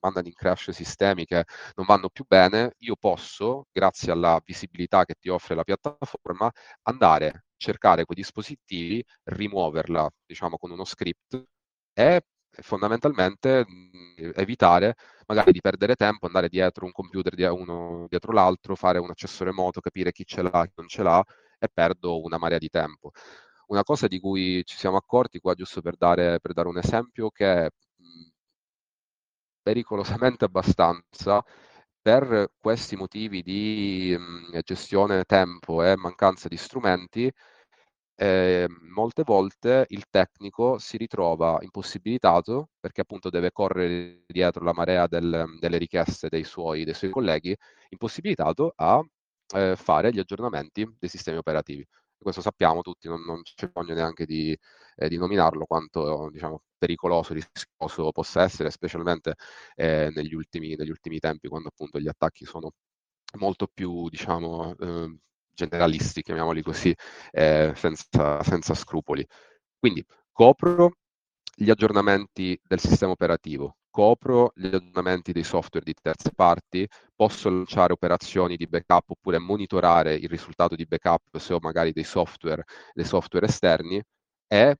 [0.00, 5.14] mandano in crash sistemi che non vanno più bene, io posso, grazie alla visibilità che
[5.18, 6.50] ti offre la piattaforma,
[6.84, 11.44] andare a cercare quei dispositivi, rimuoverla, diciamo, con uno script
[11.92, 12.22] e
[12.62, 14.94] fondamentalmente mh, evitare
[15.26, 19.80] magari di perdere tempo, andare dietro un computer uno dietro l'altro, fare un accesso remoto,
[19.80, 21.22] capire chi ce l'ha, chi non ce l'ha
[21.58, 23.10] e perdo una marea di tempo.
[23.68, 27.30] Una cosa di cui ci siamo accorti qua, giusto per dare, per dare un esempio,
[27.30, 27.68] che è
[29.62, 31.42] pericolosamente abbastanza
[32.00, 37.30] per questi motivi di mh, gestione tempo e mancanza di strumenti,
[38.16, 45.06] eh, molte volte il tecnico si ritrova impossibilitato perché appunto deve correre dietro la marea
[45.06, 47.54] del, delle richieste dei suoi, dei suoi, colleghi,
[47.90, 49.02] impossibilitato a
[49.54, 51.86] eh, fare gli aggiornamenti dei sistemi operativi.
[52.18, 54.58] Questo sappiamo tutti, non, non c'è bisogno neanche di,
[54.96, 59.34] eh, di nominarlo quanto diciamo, pericoloso, rischioso possa essere, specialmente
[59.74, 62.72] eh, negli ultimi, negli, ultimi, tempi, quando appunto gli attacchi sono
[63.38, 65.18] molto più diciamo, eh,
[65.56, 66.94] generalisti, chiamiamoli così,
[67.32, 69.26] eh, senza, senza scrupoli.
[69.78, 70.92] Quindi copro
[71.54, 77.94] gli aggiornamenti del sistema operativo, copro gli aggiornamenti dei software di terze parti, posso lanciare
[77.94, 83.06] operazioni di backup oppure monitorare il risultato di backup se ho magari dei software, dei
[83.06, 84.02] software esterni
[84.46, 84.76] e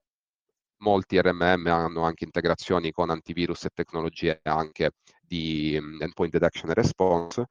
[0.78, 6.74] molti RMM hanno anche integrazioni con antivirus e tecnologie anche di mm, endpoint detection e
[6.74, 7.46] response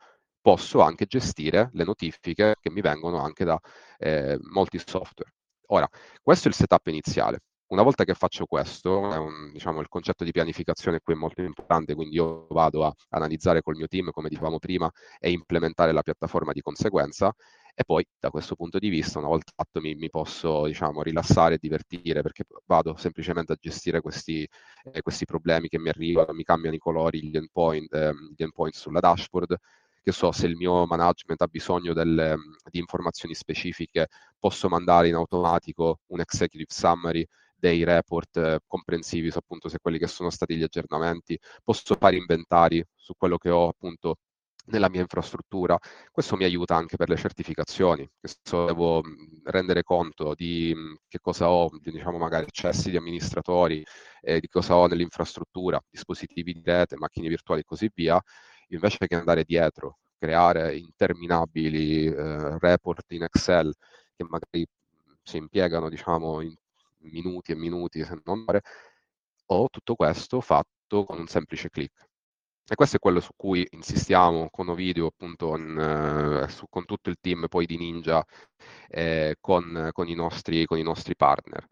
[0.45, 3.59] posso anche gestire le notifiche che mi vengono anche da
[3.97, 5.33] eh, molti software.
[5.69, 5.89] Ora,
[6.21, 7.39] questo è il setup iniziale.
[7.69, 11.95] Una volta che faccio questo, un, diciamo, il concetto di pianificazione qui è molto importante,
[11.95, 16.51] quindi io vado a analizzare col mio team, come dicevamo prima, e implementare la piattaforma
[16.51, 17.33] di conseguenza
[17.73, 21.55] e poi da questo punto di vista, una volta fatto, mi, mi posso diciamo, rilassare
[21.55, 24.47] e divertire perché vado semplicemente a gestire questi,
[24.93, 28.75] eh, questi problemi che mi arrivano, mi cambiano i colori, gli endpoint, eh, gli endpoint
[28.75, 29.57] sulla dashboard
[30.05, 32.35] che so se il mio management ha bisogno delle,
[32.69, 39.39] di informazioni specifiche, posso mandare in automatico un executive summary dei report eh, comprensivi su
[39.39, 43.69] appunto se quelli che sono stati gli aggiornamenti, posso fare inventari su quello che ho
[43.69, 44.17] appunto
[44.67, 45.75] nella mia infrastruttura.
[46.11, 49.01] Questo mi aiuta anche per le certificazioni, questo devo
[49.45, 50.71] rendere conto di
[51.07, 53.83] che cosa ho, diciamo magari accessi di amministratori,
[54.21, 58.21] eh, di cosa ho nell'infrastruttura, dispositivi di rete, macchine virtuali e così via,
[58.69, 63.73] invece che andare dietro, creare interminabili eh, report in Excel
[64.15, 64.65] che magari
[65.23, 66.55] si impiegano diciamo in
[67.11, 68.61] minuti e minuti se non ore,
[69.47, 72.07] ho tutto questo fatto con un semplice click.
[72.67, 77.09] E questo è quello su cui insistiamo con Ovidio, appunto, in, eh, su, con tutto
[77.09, 78.25] il team poi di Ninja,
[78.87, 81.67] eh, con, con, i nostri, con, i nostri, partner.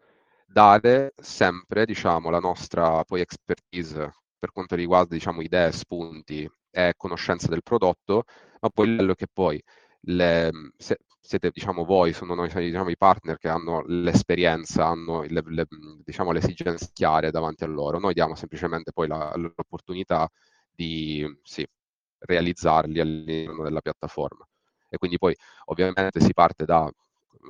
[0.46, 4.12] Dare sempre, diciamo, la nostra poi expertise
[4.44, 8.24] per quanto riguarda, diciamo, idee, spunti e conoscenza del prodotto,
[8.60, 9.62] ma poi quello che poi
[10.00, 15.42] le, se, siete diciamo voi, sono noi diciamo, i partner che hanno l'esperienza, hanno le,
[15.46, 15.66] le,
[16.04, 17.98] diciamo, le esigenze chiare davanti a loro.
[17.98, 20.28] Noi diamo semplicemente poi la, l'opportunità
[20.70, 21.66] di sì,
[22.18, 24.46] realizzarli all'interno della piattaforma.
[24.90, 25.34] E quindi poi
[25.66, 26.90] ovviamente si parte da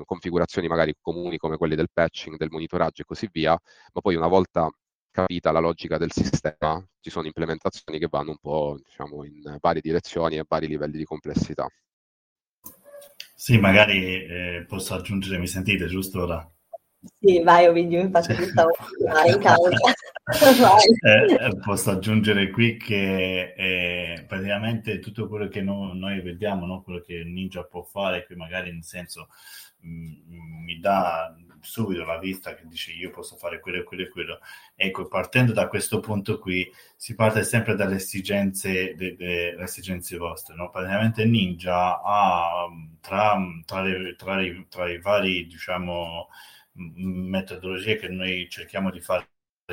[0.05, 3.51] configurazioni magari comuni come quelle del patching, del monitoraggio e così via,
[3.93, 4.71] ma poi una volta
[5.15, 9.81] capita la logica del sistema, ci sono implementazioni che vanno un po' diciamo, in varie
[9.81, 11.69] direzioni e a vari livelli di complessità.
[13.37, 16.51] Sì, magari eh, posso aggiungere, mi sentite giusto ora?
[17.21, 18.71] Sì, vai Ovidio, infatti ti stavo
[19.27, 19.77] in causa.
[21.07, 26.83] eh, eh, posso aggiungere qui che eh, praticamente tutto quello che no, noi vediamo, no?
[26.83, 29.29] quello che Ninja può fare, che magari in senso
[29.81, 34.03] mh, mm, mi dà subito la vista che dice io posso fare quello e quello
[34.05, 34.39] e quello.
[34.77, 40.55] Ecco, partendo da questo punto qui, si parte sempre dalle esigenze, de, de, esigenze vostre.
[40.55, 40.71] No?
[40.71, 42.69] Praticamente Ninja ha
[43.01, 46.29] tra, tra, le, tra, i, tra i vari, diciamo,
[46.75, 49.29] metodologie che noi cerchiamo di fare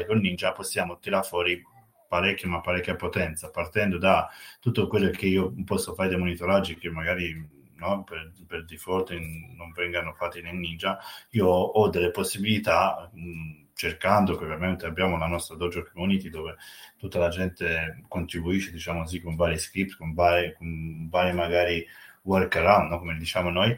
[0.08, 1.62] con Ninja possiamo tirare fuori
[2.08, 6.90] parecchia ma parecchia potenza partendo da tutto quello che io posso fare dei monitoraggi che
[6.90, 11.00] magari no, per, per, default in, non vengano fatti nel Ninja.
[11.32, 16.56] Io ho delle possibilità mh, cercando che ovviamente abbiamo la nostra dojo community dove
[16.98, 21.86] tutta la gente contribuisce diciamo così con vari script con vari, con vari magari
[22.24, 23.76] workaround no, come diciamo noi.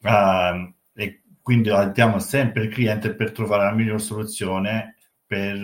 [0.00, 4.96] Uh, e quindi aiutiamo sempre il cliente per trovare la miglior soluzione
[5.32, 5.56] per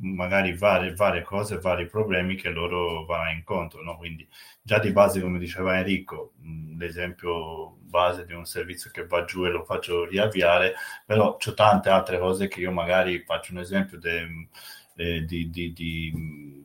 [0.00, 3.82] magari varie, varie cose, vari problemi che loro vanno incontro.
[3.82, 3.98] No?
[3.98, 4.26] Quindi
[4.62, 6.32] già di base, come diceva Enrico,
[6.78, 10.72] l'esempio base di un servizio che va giù e lo faccio riavviare,
[11.04, 14.48] però c'ho tante altre cose che io magari faccio un esempio de,
[14.94, 16.64] de, di, di, di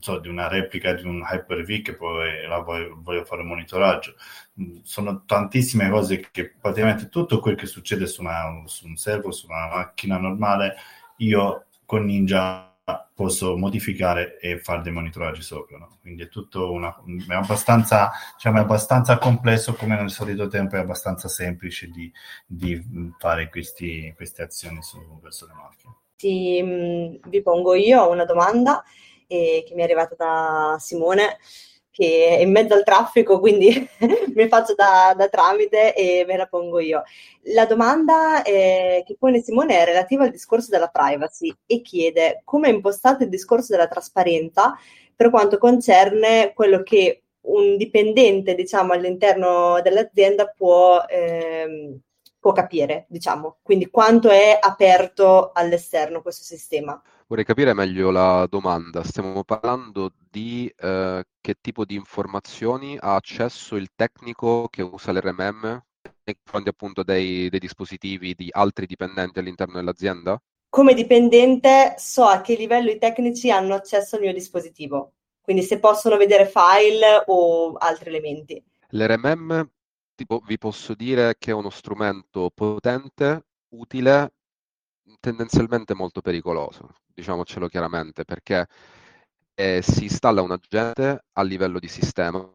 [0.00, 4.14] so, di una replica di un Hyper-V che poi la voglio, voglio, fare monitoraggio.
[4.82, 9.46] Sono tantissime cose che praticamente tutto quel che succede su, una, su un server, su
[9.46, 10.74] una macchina normale,
[11.18, 12.74] io con Ninja
[13.14, 15.78] posso modificare e fare dei monitoraggi sopra.
[15.78, 15.98] No?
[16.00, 16.94] Quindi è tutto una,
[17.28, 22.12] è abbastanza, diciamo, è abbastanza complesso come nel solito tempo, è abbastanza semplice di,
[22.46, 22.82] di
[23.18, 25.94] fare questi, queste azioni su, verso le macchine.
[26.16, 28.82] Sì, mm, vi pongo io una domanda
[29.26, 31.38] e che mi è arrivata da Simone
[31.94, 33.88] che è in mezzo al traffico, quindi
[34.34, 37.04] mi faccio da, da, tramite e ve la pongo io.
[37.52, 42.66] La domanda è, che pone Simone è relativa al discorso della privacy e chiede come
[42.68, 44.76] è impostato il discorso della trasparenza
[45.14, 51.96] per quanto concerne quello che un dipendente, diciamo, all'interno dell'azienda può, ehm,
[52.40, 57.00] può capire, diciamo, quindi quanto è aperto all'esterno questo sistema.
[57.26, 59.02] Vorrei capire meglio la domanda.
[59.02, 65.82] Stiamo parlando di eh, che tipo di informazioni ha accesso il tecnico che usa l'RMM
[66.24, 70.40] nei confronti appunto dei, dei dispositivi di altri dipendenti all'interno dell'azienda?
[70.68, 75.78] Come dipendente so a che livello i tecnici hanno accesso al mio dispositivo, quindi se
[75.78, 78.62] possono vedere file o altri elementi.
[78.90, 79.70] L'RMM
[80.14, 84.32] tipo, vi posso dire che è uno strumento potente, utile,
[85.24, 88.66] tendenzialmente molto pericoloso diciamocelo chiaramente, perché
[89.54, 92.46] eh, si installa un agente a livello di sistema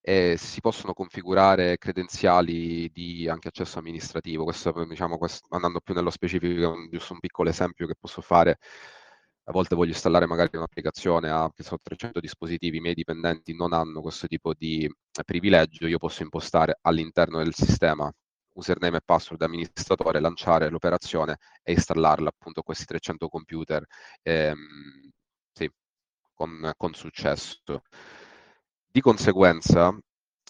[0.00, 4.44] e si possono configurare credenziali di anche accesso amministrativo.
[4.44, 8.58] Questo, diciamo, questo, andando più nello specifico, giusto un piccolo esempio che posso fare.
[9.48, 13.72] A volte voglio installare magari un'applicazione a che so, 300 dispositivi, i miei dipendenti non
[13.72, 14.90] hanno questo tipo di
[15.24, 18.12] privilegio, io posso impostare all'interno del sistema
[18.56, 23.84] username e password amministratore, lanciare l'operazione e installarla appunto questi 300 computer
[24.22, 25.10] ehm,
[25.52, 25.70] sì,
[26.34, 27.82] con, con successo.
[28.90, 29.96] Di conseguenza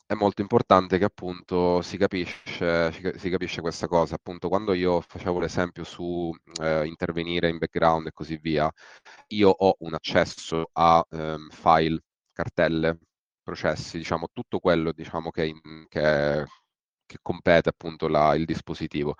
[0.06, 4.14] è molto importante che appunto si capisce, si capisce questa cosa.
[4.14, 8.70] Appunto, quando io facevo l'esempio su eh, intervenire in background e così via,
[9.28, 12.00] io ho un accesso a ehm, file,
[12.32, 12.98] cartelle,
[13.42, 16.44] processi, diciamo tutto quello diciamo, che, in, che,
[17.06, 19.14] che compete appunto la, il dispositivo.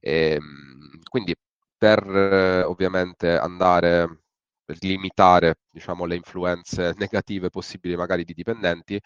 [0.00, 1.34] E, ehm, quindi
[1.76, 4.20] per eh, ovviamente andare
[4.64, 9.00] per limitare diciamo, le influenze negative possibili magari di dipendenti,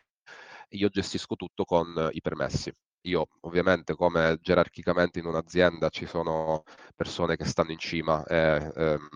[0.70, 2.72] io gestisco tutto con i permessi.
[3.06, 6.64] Io ovviamente come gerarchicamente in un'azienda ci sono
[6.96, 9.08] persone che stanno in cima e, ehm,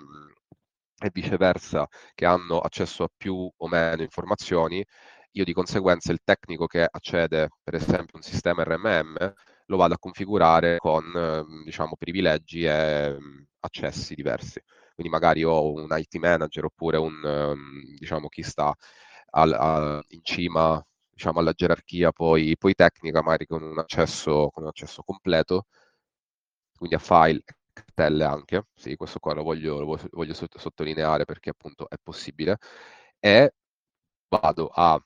[1.02, 4.84] e viceversa che hanno accesso a più o meno informazioni,
[5.32, 9.32] io di conseguenza il tecnico che accede per esempio a un sistema RMM
[9.66, 14.60] lo vado a configurare con ehm, diciamo, privilegi e mm, accessi diversi.
[14.94, 18.74] Quindi magari ho un IT manager oppure un, um, diciamo, chi sta
[19.30, 24.64] al, a, in cima diciamo, alla gerarchia poi, poi, tecnica, magari con un, accesso, con
[24.64, 25.66] un accesso completo,
[26.76, 31.88] quindi a file cartelle anche, sì, questo qua lo voglio, lo voglio sottolineare perché appunto
[31.88, 32.58] è possibile,
[33.18, 33.52] e
[34.28, 35.00] vado a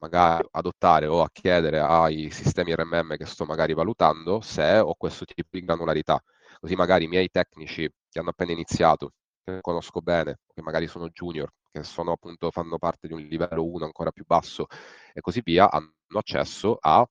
[0.00, 5.24] magari adottare o a chiedere ai sistemi RMM che sto magari valutando se ho questo
[5.24, 6.20] tipo di granularità,
[6.60, 9.12] così magari i miei tecnici che hanno appena iniziato
[9.44, 13.64] che conosco bene, che magari sono junior, che sono appunto, fanno parte di un livello
[13.64, 14.66] 1 ancora più basso
[15.12, 17.06] e così via, hanno accesso a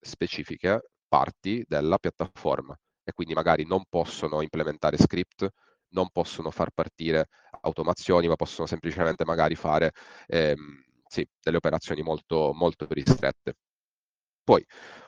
[0.00, 5.48] specifiche parti della piattaforma e quindi magari non possono implementare script,
[5.90, 7.28] non possono far partire
[7.62, 9.92] automazioni, ma possono semplicemente magari fare
[10.26, 10.82] ehm,
[11.14, 13.54] sì, delle operazioni molto, molto ristrette.
[14.42, 14.64] Poi,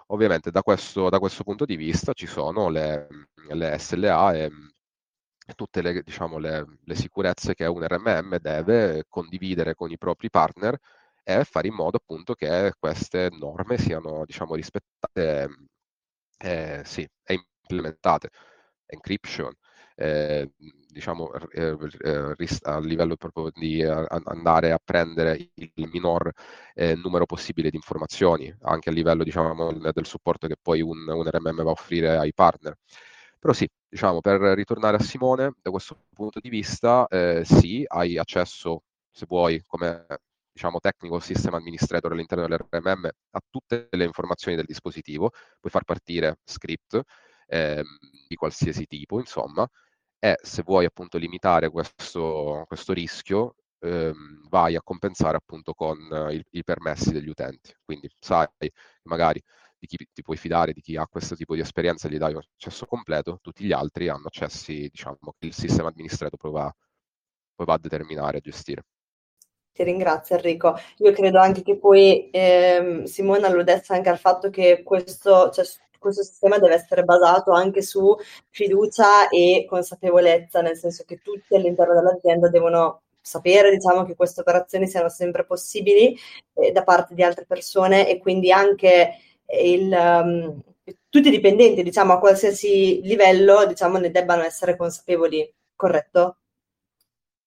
[0.09, 3.09] ovviamente, da questo, da questo punto di vista ci sono le,
[3.49, 4.51] le SLA e
[5.57, 10.79] tutte le, diciamo, le, le, sicurezze che un RMM deve condividere con i propri partner
[11.25, 15.49] e fare in modo appunto che queste norme siano diciamo, rispettate
[16.39, 18.31] eh, sì, e implementate.
[18.87, 19.53] Encryption,
[19.97, 20.51] eh,
[20.93, 21.77] diciamo, eh,
[22.63, 26.31] a livello proprio di andare a prendere il minor
[26.75, 31.29] eh, numero possibile di informazioni, anche a livello diciamo, del supporto che poi un, un
[31.29, 32.77] RMM va a offrire ai partner.
[33.39, 38.19] Però sì, diciamo, per ritornare a Simone, da questo punto di vista, eh, sì, hai
[38.19, 40.07] accesso, se vuoi, come
[40.53, 45.31] diciamo, tecnico system administrator all'interno dell'RMM a tutte le informazioni del dispositivo,
[45.61, 47.01] puoi far partire script
[47.47, 47.83] eh,
[48.27, 49.69] di qualsiasi tipo, insomma,
[50.27, 55.97] e se vuoi appunto limitare questo, questo rischio, ehm, vai a compensare appunto con
[56.51, 57.73] i, permessi degli utenti.
[57.85, 58.47] Quindi sai,
[59.05, 59.41] magari
[59.79, 62.41] di chi ti puoi fidare, di chi ha questo tipo di esperienza, gli dai un
[62.41, 66.75] accesso completo, tutti gli altri hanno accessi, diciamo, che il sistema amministrato poi va,
[67.55, 68.83] poi va a determinare, a gestire.
[69.73, 70.75] Ti ringrazio Enrico.
[70.99, 75.67] Io credo anche che poi ehm, Simone alludesse anche al fatto che questo, cioè,
[76.07, 78.17] questo sistema deve essere basato anche su
[78.51, 84.87] fiducia e consapevolezza, nel senso che tutti all'interno dell'azienda devono sapere diciamo, che queste operazioni
[84.87, 86.17] siano sempre possibili
[86.55, 89.19] eh, da parte di altre persone e quindi anche
[89.63, 90.61] il, um,
[91.09, 96.37] tutti i dipendenti, diciamo, a qualsiasi livello, diciamo, ne debbano essere consapevoli, corretto?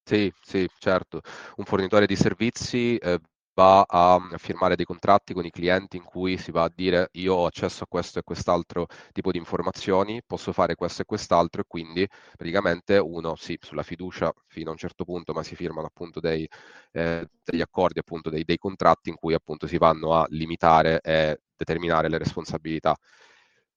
[0.04, 1.22] Sì, sì, certo.
[1.58, 3.20] Un fornitore di servizi eh,
[3.60, 7.34] va a firmare dei contratti con i clienti in cui si va a dire io
[7.36, 11.66] ho accesso a questo e quest'altro tipo di informazioni, posso fare questo e quest'altro e
[11.68, 12.08] quindi
[12.38, 16.48] praticamente uno sì, sulla fiducia fino a un certo punto, ma si firmano appunto dei,
[16.94, 21.42] eh, degli accordi, appunto dei, dei contratti in cui appunto si vanno a limitare e
[21.58, 22.96] determinare le responsabilità.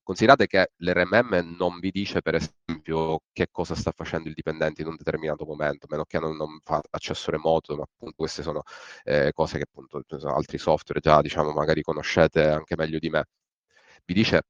[0.04, 4.88] Considerate che l'RMM non vi dice, per esempio, che cosa sta facendo il dipendente in
[4.88, 8.62] un determinato momento, meno che non, non fa accesso remoto, ma appunto queste sono
[9.04, 13.26] eh, cose che appunto altri software già, diciamo, magari conoscete anche meglio di me.
[14.04, 14.42] Vi dice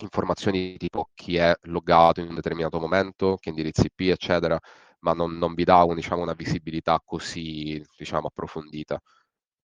[0.00, 4.58] informazioni tipo chi è loggato in un determinato momento, che indirizzi IP, eccetera,
[5.00, 8.98] ma non, non vi dà un, diciamo, una visibilità così diciamo, approfondita.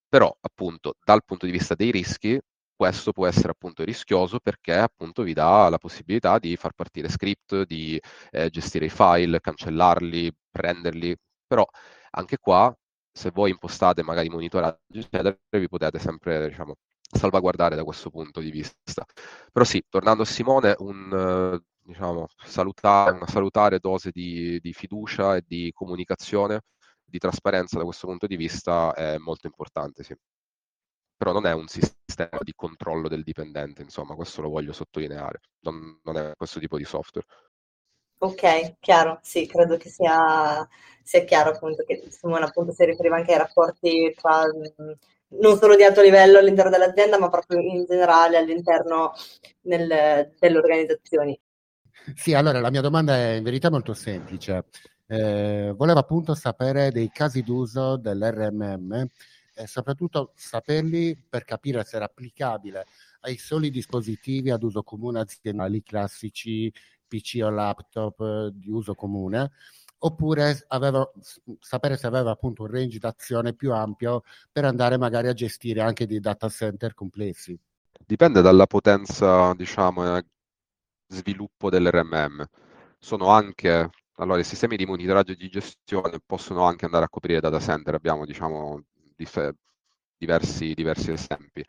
[0.09, 2.39] Però, appunto, dal punto di vista dei rischi,
[2.77, 7.65] questo può essere appunto rischioso perché appunto vi dà la possibilità di far partire script,
[7.65, 8.01] di
[8.31, 11.17] eh, gestire i file, cancellarli, prenderli,
[11.47, 11.65] però
[12.11, 12.75] anche qua
[13.13, 16.75] se voi impostate magari monitoraggio eccetera vi potete sempre diciamo
[17.15, 19.05] salvaguardare da questo punto di vista.
[19.53, 25.45] Però sì, tornando a Simone, un, diciamo, salutare, una salutare dose di, di fiducia e
[25.47, 26.63] di comunicazione,
[27.05, 30.15] di trasparenza da questo punto di vista è molto importante, sì.
[31.17, 36.01] Però non è un sistema di controllo del dipendente, insomma, questo lo voglio sottolineare, non,
[36.03, 37.27] non è questo tipo di software.
[38.19, 40.67] Ok, chiaro, sì, credo che sia,
[41.03, 44.45] sia chiaro appunto che Simone appunto si riferiva anche ai rapporti tra
[45.37, 49.13] non solo di alto livello all'interno dell'azienda, ma proprio in generale all'interno
[49.63, 51.39] nel, delle organizzazioni.
[52.15, 54.65] Sì, allora la mia domanda è in verità molto semplice.
[55.07, 59.07] Eh, volevo appunto sapere dei casi d'uso dell'RMM
[59.55, 62.87] e soprattutto saperli per capire se era applicabile
[63.21, 66.73] ai soli dispositivi ad uso comune aziendali classici,
[67.07, 69.53] PC o laptop di uso comune,
[69.99, 71.09] oppure aveva,
[71.61, 76.07] sapere se aveva appunto un range d'azione più ampio per andare magari a gestire anche
[76.07, 77.59] dei data center complessi.
[78.07, 80.21] Dipende dalla potenza, diciamo,
[81.07, 82.45] sviluppo dell'RMM.
[82.99, 87.41] Sono anche, allora, i sistemi di monitoraggio e di gestione possono anche andare a coprire
[87.41, 88.83] data center, abbiamo, diciamo,
[90.17, 91.65] diversi, diversi esempi.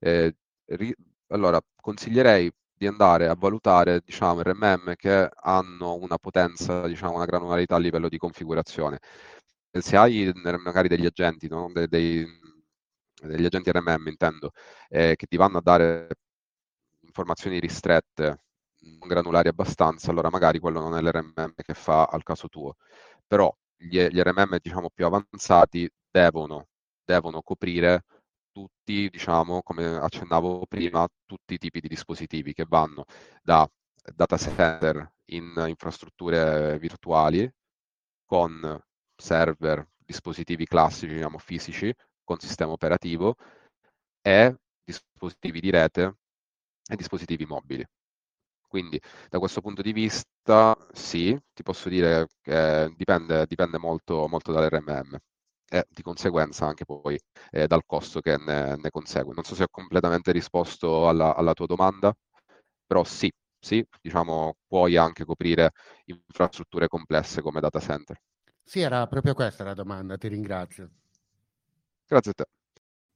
[0.00, 0.34] Eh,
[0.66, 0.94] ri-
[1.28, 7.74] allora, consiglierei di andare a valutare diciamo, RMM che hanno una potenza, diciamo, una granularità
[7.76, 8.98] a livello di configurazione.
[9.70, 10.32] Se hai
[10.62, 11.70] magari degli agenti, no?
[11.72, 12.24] De- dei,
[13.22, 14.52] degli agenti RMM intendo,
[14.88, 16.08] eh, che ti vanno a dare
[17.00, 18.42] informazioni ristrette,
[18.80, 22.76] non granulari abbastanza, allora magari quello non è l'RMM che fa al caso tuo.
[23.26, 26.68] Però gli, gli RMM diciamo, più avanzati devono,
[27.08, 28.04] devono coprire
[28.52, 33.04] tutti, diciamo, come accennavo prima, tutti i tipi di dispositivi che vanno
[33.42, 33.66] da
[34.14, 37.50] data center in infrastrutture virtuali
[38.26, 38.78] con
[39.16, 41.94] server, dispositivi classici, diciamo fisici,
[42.24, 43.36] con sistema operativo
[44.20, 44.54] e
[44.84, 46.16] dispositivi di rete
[46.90, 47.86] e dispositivi mobili.
[48.66, 49.00] Quindi
[49.30, 55.18] da questo punto di vista sì, ti posso dire che dipende, dipende molto, molto dall'RMM
[55.68, 57.18] e di conseguenza anche poi
[57.50, 59.34] eh, dal costo che ne, ne, consegue.
[59.34, 62.14] Non so se ho completamente risposto alla, alla tua domanda,
[62.86, 65.72] però sì, sì, diciamo, puoi anche coprire
[66.06, 68.18] infrastrutture complesse come data center.
[68.62, 70.90] Sì, era proprio questa la domanda, ti ringrazio.
[72.06, 72.44] Grazie a te.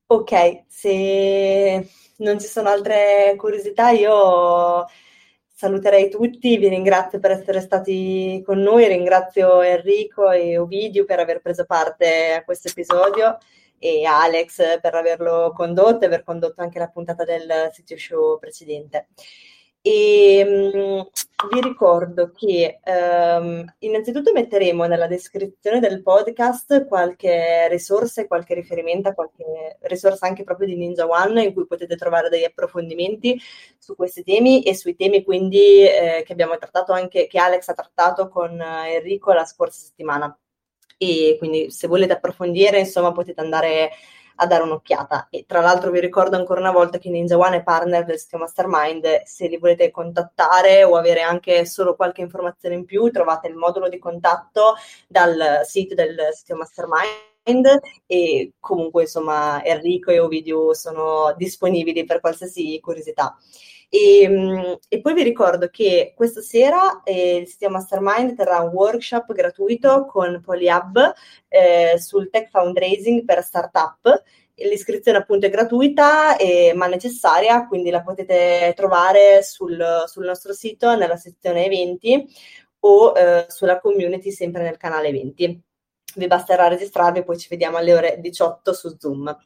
[0.07, 4.85] Ok, se non ci sono altre curiosità, io
[5.63, 11.41] saluterei tutti, vi ringrazio per essere stati con noi, ringrazio Enrico e Ovidio per aver
[11.41, 13.39] preso parte a questo episodio
[13.79, 19.07] e Alex per averlo condotto e aver condotto anche la puntata del sitio show precedente.
[19.85, 21.11] E um,
[21.51, 29.79] vi ricordo che um, innanzitutto metteremo nella descrizione del podcast qualche risorsa qualche riferimento qualche
[29.81, 33.41] risorsa anche proprio di Ninja One in cui potete trovare degli approfondimenti
[33.77, 37.75] su questi temi e sui temi quindi eh, che abbiamo trattato anche, che Alex ha
[37.75, 40.37] trattato con eh, Enrico la scorsa settimana.
[40.97, 43.91] E quindi se volete approfondire, insomma, potete andare
[44.37, 45.29] a dare un'occhiata.
[45.31, 48.39] E tra l'altro vi ricordo ancora una volta che Ninja One è partner del sito
[48.39, 53.55] Mastermind, se li volete contattare o avere anche solo qualche informazione in più, trovate il
[53.55, 54.75] modulo di contatto
[55.09, 57.32] dal sito del sito Mastermind
[58.07, 63.37] e comunque insomma Enrico e Ovidio sono disponibili per qualsiasi curiosità.
[63.89, 68.71] E, ehm, e, poi vi ricordo che questa sera eh, il sito Mastermind terrà un
[68.73, 71.13] workshop gratuito con Polyhub
[71.49, 74.23] eh, sul tech fundraising per startup.
[74.55, 80.97] L'iscrizione appunto è gratuita eh, ma necessaria, quindi la potete trovare sul, sul nostro sito
[80.97, 82.27] nella sezione eventi
[82.81, 85.63] o eh, sulla community sempre nel canale eventi
[86.17, 89.37] vi basterà registrarvi e poi ci vediamo alle ore 18 su Zoom.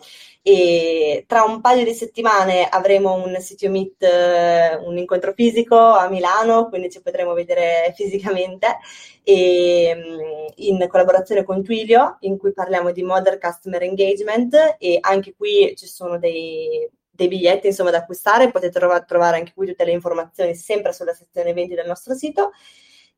[0.42, 6.08] E tra un paio di settimane avremo un sito meet, eh, un incontro fisico a
[6.08, 8.78] Milano, quindi ci potremo vedere fisicamente
[9.24, 15.34] e, mm, in collaborazione con Twilio, in cui parliamo di Modern Customer Engagement e anche
[15.34, 19.92] qui ci sono dei, dei biglietti insomma, da acquistare, potete trovare anche qui tutte le
[19.92, 22.52] informazioni sempre sulla sezione eventi del nostro sito.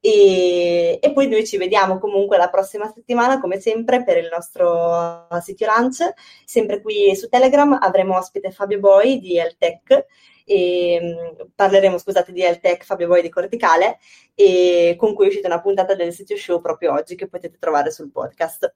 [0.01, 5.27] E, e, poi noi ci vediamo comunque la prossima settimana, come sempre, per il nostro
[5.41, 6.13] sito lunch.
[6.45, 10.07] Sempre qui su Telegram avremo ospite Fabio Boy di Eltech.
[10.45, 13.99] E, mm, parleremo, scusate, di Eltech Fabio Boy di Corticale,
[14.35, 17.91] e con cui è uscita una puntata del sito show proprio oggi che potete trovare
[17.91, 18.75] sul podcast.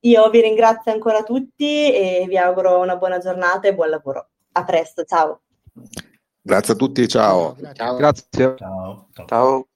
[0.00, 4.28] Io vi ringrazio ancora tutti e vi auguro una buona giornata e buon lavoro.
[4.52, 5.40] A presto, ciao.
[6.42, 7.56] Grazie a tutti, ciao.
[7.72, 7.96] Ciao.
[7.96, 8.54] Grazie.
[8.56, 9.08] Ciao.
[9.26, 9.68] ciao.